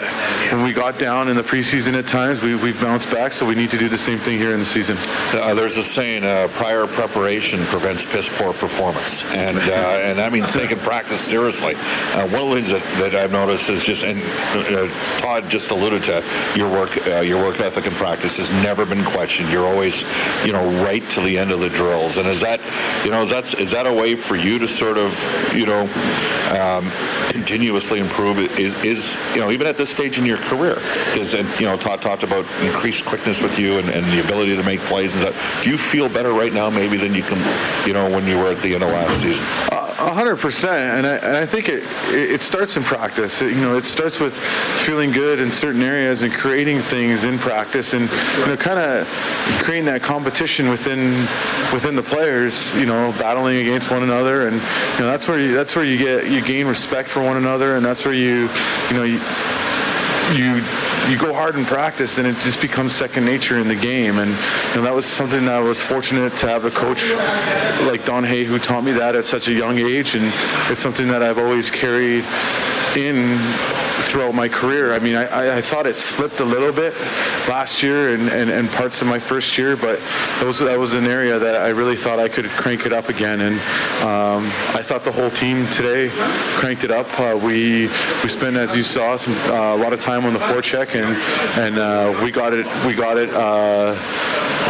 when 0.52 0.62
we 0.62 0.72
got 0.72 0.98
down 1.00 1.28
in 1.28 1.36
the 1.36 1.42
preseason 1.42 1.94
at 1.94 2.06
times, 2.06 2.40
we, 2.40 2.54
we've 2.54 2.80
bounced 2.80 3.10
back, 3.10 3.32
so 3.32 3.44
we 3.44 3.56
need 3.56 3.70
to 3.70 3.78
do 3.78 3.88
the 3.88 3.98
same 3.98 4.18
thing 4.18 4.38
here 4.38 4.52
in 4.52 4.60
the 4.60 4.64
season. 4.64 4.96
Uh, 5.32 5.52
there's 5.54 5.76
a 5.76 5.82
saying: 5.82 6.22
uh, 6.22 6.46
prior 6.52 6.86
preparation 6.86 7.58
prevents 7.64 8.04
piss 8.04 8.28
poor 8.38 8.52
performance, 8.52 9.24
and 9.32 9.58
uh, 9.58 10.00
and 10.04 10.16
that 10.16 10.32
means 10.32 10.52
taking 10.52 10.78
practice 10.78 11.20
seriously. 11.20 11.74
Uh, 12.14 12.28
one 12.28 12.42
of 12.42 12.48
the 12.50 12.54
things 12.54 12.68
that, 12.68 12.82
that 13.00 13.14
I've 13.16 13.32
noticed 13.32 13.68
is 13.70 13.84
just, 13.84 14.04
and 14.04 14.20
uh, 14.76 14.88
Todd 15.18 15.50
just 15.50 15.72
alluded 15.72 16.04
to 16.04 16.24
your 16.54 16.70
work, 16.70 16.96
uh, 17.08 17.20
your 17.20 17.42
work 17.44 17.58
ethic 17.58 17.86
and 17.86 17.96
practice 17.96 18.36
has 18.36 18.50
never 18.62 18.86
been 18.86 19.04
questioned. 19.04 19.50
You're 19.50 19.66
always, 19.66 20.02
you 20.46 20.52
know, 20.52 20.64
right 20.84 21.02
to 21.10 21.20
the 21.20 21.36
end 21.36 21.50
of 21.50 21.58
the 21.58 21.70
drills, 21.70 22.16
and 22.16 22.28
is 22.28 22.40
that, 22.42 22.60
you 23.04 23.10
know, 23.10 23.22
is 23.22 23.30
that 23.30 23.58
is 23.58 23.72
that 23.72 23.86
a 23.86 23.92
way 23.92 24.14
for 24.14 24.36
you 24.36 24.58
to 24.60 24.67
sort 24.68 24.98
of, 24.98 25.12
you 25.54 25.66
know, 25.66 25.82
um, 26.50 26.90
continuously 27.30 28.00
improve? 28.00 28.38
Is 28.58 28.74
is 28.84 29.16
you 29.34 29.40
know 29.40 29.50
even 29.50 29.66
at 29.66 29.76
this 29.76 29.90
stage 29.90 30.18
in 30.18 30.24
your 30.24 30.38
career, 30.38 30.78
is 31.14 31.34
and 31.34 31.48
you 31.60 31.66
know 31.66 31.76
Todd 31.76 32.00
talked 32.02 32.22
about 32.22 32.44
increased 32.62 33.04
quickness 33.04 33.42
with 33.42 33.58
you 33.58 33.78
and, 33.78 33.88
and 33.90 34.04
the 34.06 34.24
ability 34.24 34.56
to 34.56 34.62
make 34.62 34.80
plays 34.80 35.14
and 35.14 35.22
stuff. 35.22 35.62
Do 35.62 35.70
you 35.70 35.78
feel 35.78 36.08
better 36.08 36.32
right 36.32 36.52
now 36.52 36.70
maybe 36.70 36.96
than 36.96 37.14
you 37.14 37.22
can, 37.22 37.38
you 37.86 37.92
know, 37.92 38.08
when 38.10 38.26
you 38.26 38.38
were 38.38 38.50
at 38.50 38.62
the 38.62 38.74
end 38.74 38.82
of 38.82 38.90
last 38.90 39.20
season? 39.20 39.44
A 39.72 39.87
hundred 39.98 40.36
percent, 40.36 40.98
and 40.98 41.06
I, 41.06 41.16
and 41.16 41.36
I 41.36 41.44
think 41.44 41.68
it 41.68 41.82
it 42.08 42.40
starts 42.40 42.76
in 42.76 42.84
practice. 42.84 43.42
It, 43.42 43.54
you 43.54 43.60
know, 43.60 43.76
it 43.76 43.84
starts 43.84 44.20
with 44.20 44.36
feeling 44.86 45.10
good 45.10 45.40
in 45.40 45.50
certain 45.50 45.82
areas 45.82 46.22
and 46.22 46.32
creating 46.32 46.80
things 46.80 47.24
in 47.24 47.38
practice, 47.38 47.94
and 47.94 48.08
you 48.38 48.46
know, 48.46 48.56
kind 48.56 48.78
of 48.78 49.06
creating 49.62 49.86
that 49.86 50.02
competition 50.02 50.70
within 50.70 51.20
within 51.72 51.96
the 51.96 52.02
players. 52.02 52.74
You 52.76 52.86
know, 52.86 53.12
battling 53.18 53.58
against 53.58 53.90
one 53.90 54.04
another, 54.04 54.46
and 54.46 54.56
you 54.56 55.00
know 55.00 55.06
that's 55.06 55.26
where 55.26 55.38
you, 55.38 55.54
that's 55.54 55.74
where 55.74 55.84
you 55.84 55.98
get 55.98 56.30
you 56.30 56.42
gain 56.42 56.66
respect 56.66 57.08
for 57.08 57.20
one 57.22 57.36
another, 57.36 57.76
and 57.76 57.84
that's 57.84 58.04
where 58.04 58.14
you 58.14 58.48
you 58.88 58.94
know 58.94 59.02
you 59.02 59.20
you 60.36 60.62
you 61.08 61.18
go 61.18 61.32
hard 61.32 61.56
in 61.56 61.64
practice 61.64 62.18
and 62.18 62.26
it 62.26 62.36
just 62.38 62.60
becomes 62.60 62.94
second 62.94 63.24
nature 63.24 63.58
in 63.58 63.66
the 63.66 63.74
game. 63.74 64.18
And 64.18 64.30
you 64.30 64.76
know, 64.76 64.82
that 64.82 64.94
was 64.94 65.06
something 65.06 65.46
that 65.46 65.54
I 65.54 65.60
was 65.60 65.80
fortunate 65.80 66.36
to 66.36 66.48
have 66.48 66.64
a 66.64 66.70
coach 66.70 67.10
like 67.90 68.04
Don 68.04 68.24
Hay 68.24 68.44
who 68.44 68.58
taught 68.58 68.84
me 68.84 68.92
that 68.92 69.16
at 69.16 69.24
such 69.24 69.48
a 69.48 69.52
young 69.52 69.78
age. 69.78 70.14
And 70.14 70.32
it's 70.70 70.80
something 70.80 71.08
that 71.08 71.22
I've 71.22 71.38
always 71.38 71.70
carried 71.70 72.24
in 72.96 73.38
throughout 74.08 74.34
my 74.34 74.48
career. 74.48 74.94
I 74.94 74.98
mean, 74.98 75.14
I, 75.14 75.58
I 75.58 75.60
thought 75.60 75.86
it 75.86 75.96
slipped 75.96 76.40
a 76.40 76.44
little 76.44 76.72
bit 76.72 76.94
last 77.48 77.82
year 77.82 78.14
and, 78.14 78.28
and, 78.30 78.50
and 78.50 78.68
parts 78.70 79.02
of 79.02 79.06
my 79.06 79.18
first 79.18 79.58
year, 79.58 79.76
but 79.76 80.00
that 80.38 80.46
was, 80.46 80.58
that 80.60 80.78
was 80.78 80.94
an 80.94 81.04
area 81.04 81.38
that 81.38 81.56
I 81.56 81.68
really 81.68 81.96
thought 81.96 82.18
I 82.18 82.28
could 82.28 82.46
crank 82.46 82.86
it 82.86 82.92
up 82.92 83.08
again. 83.08 83.40
And 83.40 83.54
um, 84.02 84.46
I 84.74 84.82
thought 84.82 85.04
the 85.04 85.12
whole 85.12 85.30
team 85.30 85.66
today 85.68 86.08
cranked 86.56 86.84
it 86.84 86.90
up. 86.90 87.06
Uh, 87.20 87.38
we 87.42 87.88
we 88.22 88.28
spent, 88.28 88.56
as 88.56 88.74
you 88.74 88.82
saw, 88.82 89.16
some, 89.16 89.34
uh, 89.52 89.76
a 89.76 89.78
lot 89.78 89.92
of 89.92 90.00
time 90.00 90.24
on 90.24 90.32
the 90.32 90.38
forecheck, 90.38 90.94
and 90.94 91.16
and 91.58 91.78
uh, 91.78 92.18
we 92.24 92.30
got 92.30 92.52
it. 92.52 92.66
We 92.86 92.94
got 92.94 93.18
it 93.18 93.30
uh, 93.32 93.94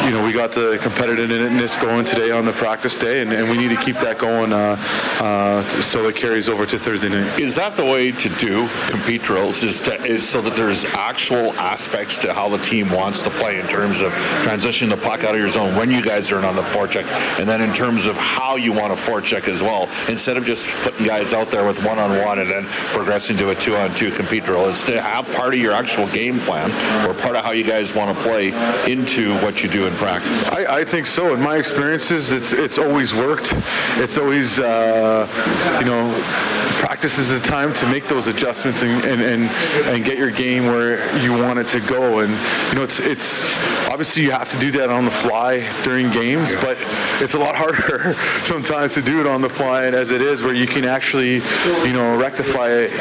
you 0.05 0.11
know, 0.11 0.25
we 0.25 0.33
got 0.33 0.53
the 0.53 0.79
competitiveness 0.81 1.81
going 1.81 2.05
today 2.05 2.31
on 2.31 2.45
the 2.45 2.53
practice 2.53 2.97
day, 2.97 3.21
and, 3.21 3.33
and 3.33 3.51
we 3.51 3.57
need 3.57 3.69
to 3.69 3.83
keep 3.83 3.97
that 3.97 4.19
going 4.19 4.53
uh, 4.53 4.77
uh, 5.21 5.63
so 5.81 6.09
it 6.09 6.17
carries 6.17 6.49
over 6.49 6.65
to 6.65 6.79
Thursday 6.79 7.09
night. 7.09 7.41
Is 7.41 7.55
that 7.57 7.77
the 7.77 7.85
way 7.85 8.13
to 8.13 8.29
do 8.37 8.69
compete 8.89 9.23
drills? 9.23 9.63
Is 9.63 9.81
to, 9.83 9.95
is 10.05 10.27
so 10.27 10.41
that 10.43 10.57
there's 10.57 10.85
actual 10.87 11.53
aspects 11.55 12.19
to 12.19 12.33
how 12.33 12.49
the 12.49 12.59
team 12.59 12.91
wants 12.91 13.23
to 13.23 13.31
play 13.31 13.61
in 13.61 13.67
terms 13.67 14.01
of 14.01 14.13
transitioning 14.45 14.91
the 14.91 14.97
puck 14.97 15.25
out 15.25 15.35
of 15.35 15.41
your 15.41 15.51
zone 15.51 15.75
when 15.77 15.91
you 15.91 16.03
guys 16.03 16.31
are 16.31 16.39
in 16.39 16.45
on 16.45 16.57
the 16.57 16.63
forecheck, 16.63 17.05
and 17.39 17.49
then 17.49 17.61
in 17.61 17.75
terms 17.75 18.07
of 18.07 18.17
how 18.17 18.57
you 18.57 18.73
want 18.73 18.97
to 18.97 18.99
forecheck 18.99 19.49
as 19.49 19.63
well, 19.63 19.89
instead 20.09 20.37
of 20.37 20.45
just 20.45 20.69
putting 20.83 21.07
guys 21.07 21.33
out 21.33 21.51
there 21.51 21.67
with 21.67 21.85
one-on-one 21.85 22.39
and 22.39 22.51
then 22.51 22.65
progressing 22.93 23.37
to 23.37 23.51
a 23.51 23.55
two-on-two 23.55 24.11
compete 24.13 24.45
drill, 24.45 24.67
is 24.67 24.83
to 24.83 25.01
have 25.01 25.31
part 25.35 25.55
of 25.55 25.61
your 25.61 25.73
actual 25.73 26.07
game 26.09 26.39
plan 26.41 26.71
or 27.09 27.15
part 27.15 27.37
of 27.37 27.45
how 27.45 27.51
you 27.51 27.65
guys 27.65 27.95
want 27.95 28.17
to 28.17 28.23
play 28.23 28.49
into 28.91 29.35
what 29.39 29.63
you 29.63 29.69
do 29.69 29.88
in 29.89 29.95
practice. 29.95 30.49
I, 30.49 30.81
I 30.81 30.85
think 30.85 31.07
so. 31.07 31.35
In 31.35 31.41
my 31.41 31.57
experiences, 31.57 32.31
it's 32.31 32.53
it's 32.53 32.79
always 32.79 33.15
worked. 33.15 33.53
It's 33.97 34.19
always 34.19 34.59
uh, 34.59 35.27
you 35.81 35.87
know 35.87 36.15
practice 36.79 37.19
is 37.19 37.29
the 37.29 37.41
time 37.41 37.73
to 37.73 37.87
make 37.87 38.07
those 38.07 38.29
adjustments 38.29 38.83
and, 38.83 39.05
and, 39.05 39.21
and, 39.21 39.51
and 39.89 40.05
get 40.05 40.17
your 40.17 40.31
game 40.31 40.67
where 40.67 40.99
you 41.19 41.33
want 41.33 41.59
it 41.59 41.67
to 41.69 41.81
go. 41.81 42.21
And 42.21 42.31
you 42.69 42.75
know 42.77 42.83
it's 42.83 43.01
it's 43.01 43.45
obviously 43.89 44.23
you 44.23 44.31
have 44.31 44.51
to 44.51 44.59
do 44.59 44.71
that 44.73 44.91
on 44.91 45.05
the 45.05 45.11
fly 45.11 45.69
during 45.83 46.11
games, 46.11 46.55
but 46.57 46.77
it's 47.21 47.35
a 47.35 47.39
lot 47.39 47.57
harder 47.57 48.15
sometimes 48.45 48.95
to 48.95 49.03
do 49.03 49.21
it 49.21 49.27
on 49.27 49.41
the 49.41 49.49
fly 49.49 49.87
as 49.87 50.11
it 50.11 50.21
is 50.21 50.43
where 50.43 50.55
you 50.55 50.67
can 50.67 50.85
actually 50.85 51.37
you 51.87 51.93
know 51.93 52.19
rectify 52.19 52.69
it 52.69 52.93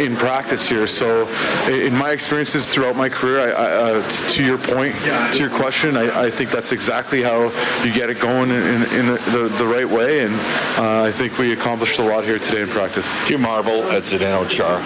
in 0.00 0.16
practice 0.16 0.68
here. 0.68 0.86
So 0.86 1.26
in 1.68 1.94
my 1.94 2.10
experiences 2.10 2.72
throughout 2.72 2.96
my 2.96 3.08
career, 3.08 3.40
I, 3.40 3.50
I, 3.50 3.72
uh, 3.72 4.10
to 4.30 4.44
your 4.44 4.58
point, 4.58 4.94
to 4.96 5.38
your 5.38 5.50
question, 5.50 5.96
I, 5.96 6.26
I 6.26 6.30
think 6.32 6.50
that's 6.50 6.72
exactly 6.72 7.22
how 7.22 7.44
you 7.84 7.92
get 7.92 8.10
it 8.10 8.18
going 8.18 8.50
in, 8.50 8.82
in 8.98 9.06
the, 9.06 9.22
the, 9.30 9.54
the, 9.58 9.66
right 9.66 9.88
way, 9.88 10.24
and 10.24 10.34
uh, 10.78 11.02
I 11.02 11.12
think 11.12 11.38
we 11.38 11.52
accomplished 11.52 11.98
a 11.98 12.02
lot 12.02 12.24
here 12.24 12.38
today 12.38 12.62
in 12.62 12.68
practice. 12.68 13.06
Do 13.26 13.34
you 13.34 13.38
marvel 13.38 13.84
at 13.92 14.02
Zdeno 14.02 14.48
Chara? 14.48 14.82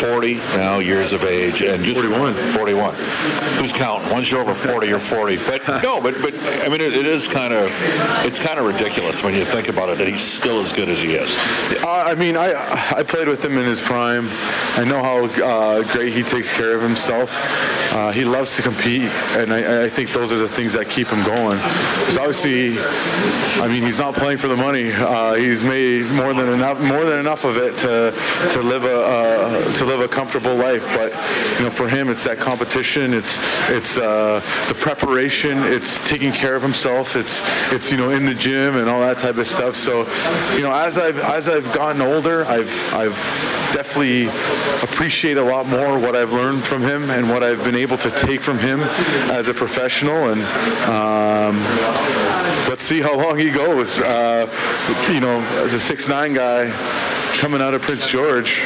40 0.00 0.34
now 0.56 0.78
years 0.78 1.12
of 1.12 1.24
age, 1.24 1.62
and 1.62 1.82
just 1.82 2.00
41. 2.00 2.34
41. 2.52 2.94
Who's 3.58 3.72
counting? 3.72 4.10
Once 4.10 4.30
you're 4.30 4.40
over 4.40 4.54
40, 4.54 4.86
you're 4.86 4.98
40. 4.98 5.36
But 5.38 5.66
no, 5.82 6.00
but 6.00 6.14
but 6.22 6.34
I 6.64 6.68
mean, 6.68 6.80
it, 6.80 6.94
it 6.94 7.06
is 7.06 7.26
kind 7.26 7.52
of 7.52 7.70
it's 8.24 8.38
kind 8.38 8.58
of 8.58 8.66
ridiculous 8.66 9.22
when 9.22 9.34
you 9.34 9.44
think 9.44 9.68
about 9.68 9.88
it 9.88 9.98
that 9.98 10.08
he's 10.08 10.22
still 10.22 10.60
as 10.60 10.72
good 10.72 10.88
as 10.88 11.00
he 11.00 11.14
is. 11.14 11.34
Uh, 11.82 12.04
I 12.06 12.14
mean, 12.14 12.36
I 12.36 12.54
I 12.96 13.02
played 13.02 13.28
with 13.28 13.44
him 13.44 13.58
in 13.58 13.64
his 13.64 13.80
prime. 13.80 14.28
I 14.76 14.84
know 14.84 15.02
how 15.02 15.24
uh, 15.44 15.82
great 15.92 16.12
he 16.12 16.22
takes 16.22 16.52
care 16.52 16.74
of 16.74 16.82
himself. 16.82 17.30
Uh, 17.92 18.12
he 18.12 18.24
loves 18.24 18.56
to 18.56 18.62
compete, 18.62 19.10
and 19.36 19.52
I, 19.52 19.84
I 19.84 19.88
think 19.88 20.10
those 20.10 20.32
are 20.32 20.38
the 20.38 20.48
things 20.48 20.65
that 20.72 20.88
keep 20.88 21.08
him 21.08 21.22
going. 21.24 21.58
Because 21.58 22.18
obviously, 22.18 22.78
I 23.62 23.68
mean, 23.68 23.82
he's 23.82 23.98
not 23.98 24.14
playing 24.14 24.38
for 24.38 24.48
the 24.48 24.56
money. 24.56 24.92
Uh, 24.92 25.34
he's 25.34 25.62
made 25.62 26.06
more 26.12 26.34
than 26.34 26.52
enough, 26.52 26.80
more 26.80 27.04
than 27.04 27.18
enough 27.18 27.44
of 27.44 27.56
it 27.56 27.76
to 27.78 28.12
to 28.52 28.62
live 28.62 28.84
a 28.84 28.96
uh, 28.96 29.72
to 29.74 29.84
live 29.84 30.00
a 30.00 30.08
comfortable 30.08 30.54
life. 30.54 30.84
But 30.96 31.12
you 31.58 31.64
know, 31.64 31.70
for 31.70 31.88
him, 31.88 32.08
it's 32.08 32.24
that 32.24 32.38
competition. 32.38 33.12
It's 33.12 33.38
it's 33.70 33.96
uh, 33.96 34.40
the 34.68 34.74
preparation. 34.74 35.58
It's 35.58 35.98
taking 36.08 36.32
care 36.32 36.56
of 36.56 36.62
himself. 36.62 37.16
It's 37.16 37.42
it's 37.72 37.90
you 37.90 37.96
know 37.96 38.10
in 38.10 38.26
the 38.26 38.34
gym 38.34 38.76
and 38.76 38.88
all 38.88 39.00
that 39.00 39.18
type 39.18 39.36
of 39.36 39.46
stuff. 39.46 39.76
So 39.76 40.00
you 40.56 40.62
know, 40.62 40.72
as 40.72 40.98
I've 40.98 41.18
as 41.18 41.48
I've 41.48 41.72
gotten 41.72 42.02
older, 42.02 42.44
I've 42.44 42.94
I've 42.94 43.16
definitely 43.72 44.26
appreciate 44.82 45.36
a 45.36 45.42
lot 45.42 45.66
more 45.66 45.98
what 45.98 46.16
I've 46.16 46.32
learned 46.32 46.62
from 46.62 46.82
him 46.82 47.10
and 47.10 47.28
what 47.28 47.42
I've 47.42 47.62
been 47.64 47.74
able 47.74 47.98
to 47.98 48.10
take 48.10 48.40
from 48.40 48.58
him 48.58 48.80
as 49.30 49.48
a 49.48 49.54
professional. 49.54 50.30
And 50.30 50.40
um, 50.88 51.56
let's 52.68 52.82
see 52.82 53.00
how 53.00 53.16
long 53.16 53.38
he 53.38 53.50
goes. 53.50 54.00
Uh, 54.00 54.46
you 55.12 55.20
know, 55.20 55.40
as 55.64 55.72
a 55.74 55.78
six 55.78 56.08
nine 56.08 56.32
guy 56.32 56.70
coming 57.38 57.60
out 57.60 57.74
of 57.74 57.82
Prince 57.82 58.08
George, 58.08 58.62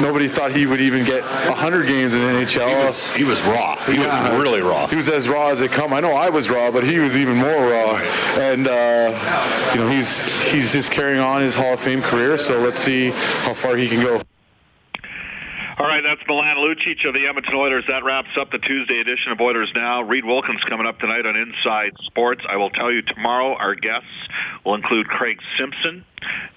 nobody 0.00 0.28
thought 0.28 0.52
he 0.52 0.66
would 0.66 0.80
even 0.80 1.04
get 1.04 1.22
100 1.22 1.86
games 1.86 2.14
in 2.14 2.20
the 2.20 2.26
NHL. 2.26 2.68
He 2.68 2.74
was, 2.74 3.14
he 3.14 3.24
was 3.24 3.42
raw. 3.42 3.76
He 3.84 3.94
yeah. 3.96 4.32
was 4.32 4.40
really 4.40 4.60
raw. 4.60 4.86
He 4.86 4.96
was 4.96 5.08
as 5.08 5.28
raw 5.28 5.48
as 5.48 5.58
they 5.58 5.68
come. 5.68 5.92
I 5.92 6.00
know 6.00 6.12
I 6.12 6.30
was 6.30 6.48
raw, 6.48 6.70
but 6.70 6.84
he 6.84 6.98
was 6.98 7.16
even 7.16 7.36
more 7.36 7.70
raw. 7.70 7.96
And 8.38 8.68
uh, 8.68 9.72
you 9.74 9.80
know, 9.80 9.88
he's 9.88 10.32
he's 10.50 10.72
just 10.72 10.90
carrying 10.90 11.20
on 11.20 11.40
his 11.40 11.54
Hall 11.54 11.74
of 11.74 11.80
Fame 11.80 12.02
career. 12.02 12.38
So 12.38 12.60
let's 12.60 12.78
see 12.78 13.10
how 13.10 13.54
far 13.54 13.76
he 13.76 13.88
can 13.88 14.00
go. 14.00 14.22
All 15.78 15.86
right, 15.86 16.00
that's 16.02 16.26
Milan 16.26 16.56
Lucic 16.56 17.06
of 17.06 17.12
the 17.12 17.26
Edmonton 17.28 17.52
Oilers. 17.54 17.84
That 17.86 18.02
wraps 18.02 18.32
up 18.40 18.50
the 18.50 18.56
Tuesday 18.56 18.98
edition 18.98 19.30
of 19.32 19.40
Oilers 19.42 19.70
Now. 19.74 20.00
Reid 20.00 20.24
Wilkins 20.24 20.64
coming 20.64 20.86
up 20.86 20.98
tonight 20.98 21.26
on 21.26 21.36
Inside 21.36 21.92
Sports. 22.06 22.40
I 22.48 22.56
will 22.56 22.70
tell 22.70 22.90
you 22.90 23.02
tomorrow 23.02 23.54
our 23.54 23.74
guests 23.74 24.08
will 24.64 24.74
include 24.74 25.06
Craig 25.06 25.36
Simpson, 25.60 26.02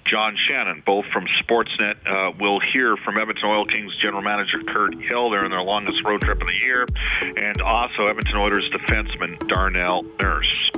John 0.10 0.38
Shannon, 0.48 0.84
both 0.86 1.04
from 1.12 1.26
Sportsnet. 1.44 1.96
Uh, 2.08 2.32
we'll 2.40 2.62
hear 2.72 2.96
from 2.96 3.20
Edmonton 3.20 3.44
Oil 3.46 3.66
Kings 3.66 3.92
general 4.02 4.22
manager 4.22 4.64
Kirt 4.66 4.96
Hill. 4.96 5.30
They're 5.32 5.44
in 5.44 5.52
their 5.52 5.64
longest 5.64 6.02
road 6.06 6.22
trip 6.22 6.40
of 6.40 6.48
the 6.48 6.66
year. 6.66 6.88
And 7.36 7.62
also 7.62 8.08
Edmonton 8.08 8.38
Oilers 8.38 8.72
defenseman 8.72 9.38
Darnell 9.50 10.04
Nurse. 10.22 10.72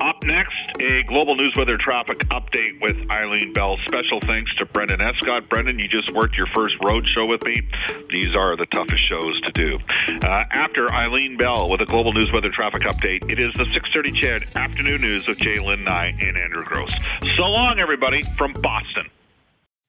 Up 0.00 0.22
next, 0.24 0.54
a 0.80 1.02
global 1.04 1.36
news 1.36 1.54
weather 1.56 1.78
traffic 1.78 2.18
update 2.28 2.80
with 2.82 2.96
Eileen 3.10 3.52
Bell. 3.52 3.78
Special 3.86 4.20
thanks 4.20 4.54
to 4.56 4.66
Brendan 4.66 5.00
Escott. 5.00 5.48
Brendan, 5.48 5.78
you 5.78 5.88
just 5.88 6.12
worked 6.12 6.36
your 6.36 6.48
first 6.54 6.74
road 6.82 7.06
show 7.14 7.24
with 7.24 7.42
me. 7.44 7.62
These 8.10 8.34
are 8.36 8.56
the 8.56 8.66
toughest 8.66 9.08
shows 9.08 9.40
to 9.42 9.52
do. 9.52 9.78
Uh, 10.22 10.44
after 10.50 10.92
Eileen 10.92 11.38
Bell 11.38 11.70
with 11.70 11.80
a 11.80 11.86
global 11.86 12.12
news 12.12 12.30
weather 12.32 12.50
traffic 12.50 12.82
update, 12.82 13.30
it 13.30 13.40
is 13.40 13.52
the 13.54 13.64
6:30 13.72 14.12
CHED 14.20 14.48
Afternoon 14.54 15.00
News 15.00 15.26
with 15.26 15.38
J'Lyn 15.38 15.84
Nye 15.84 16.14
and 16.20 16.36
Andrew 16.36 16.64
Gross. 16.64 16.92
So 17.36 17.44
long, 17.44 17.78
everybody, 17.78 18.22
from 18.36 18.52
Boston. 18.52 19.08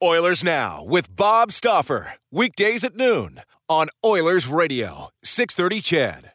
Oilers 0.02 0.44
Now 0.44 0.84
with 0.84 1.14
Bob 1.16 1.52
Stauffer. 1.52 2.14
Weekdays 2.32 2.84
at 2.84 2.96
noon 2.96 3.42
on 3.68 3.90
Oilers 4.06 4.48
Radio, 4.48 5.10
630 5.24 5.82
CHED. 5.82 6.32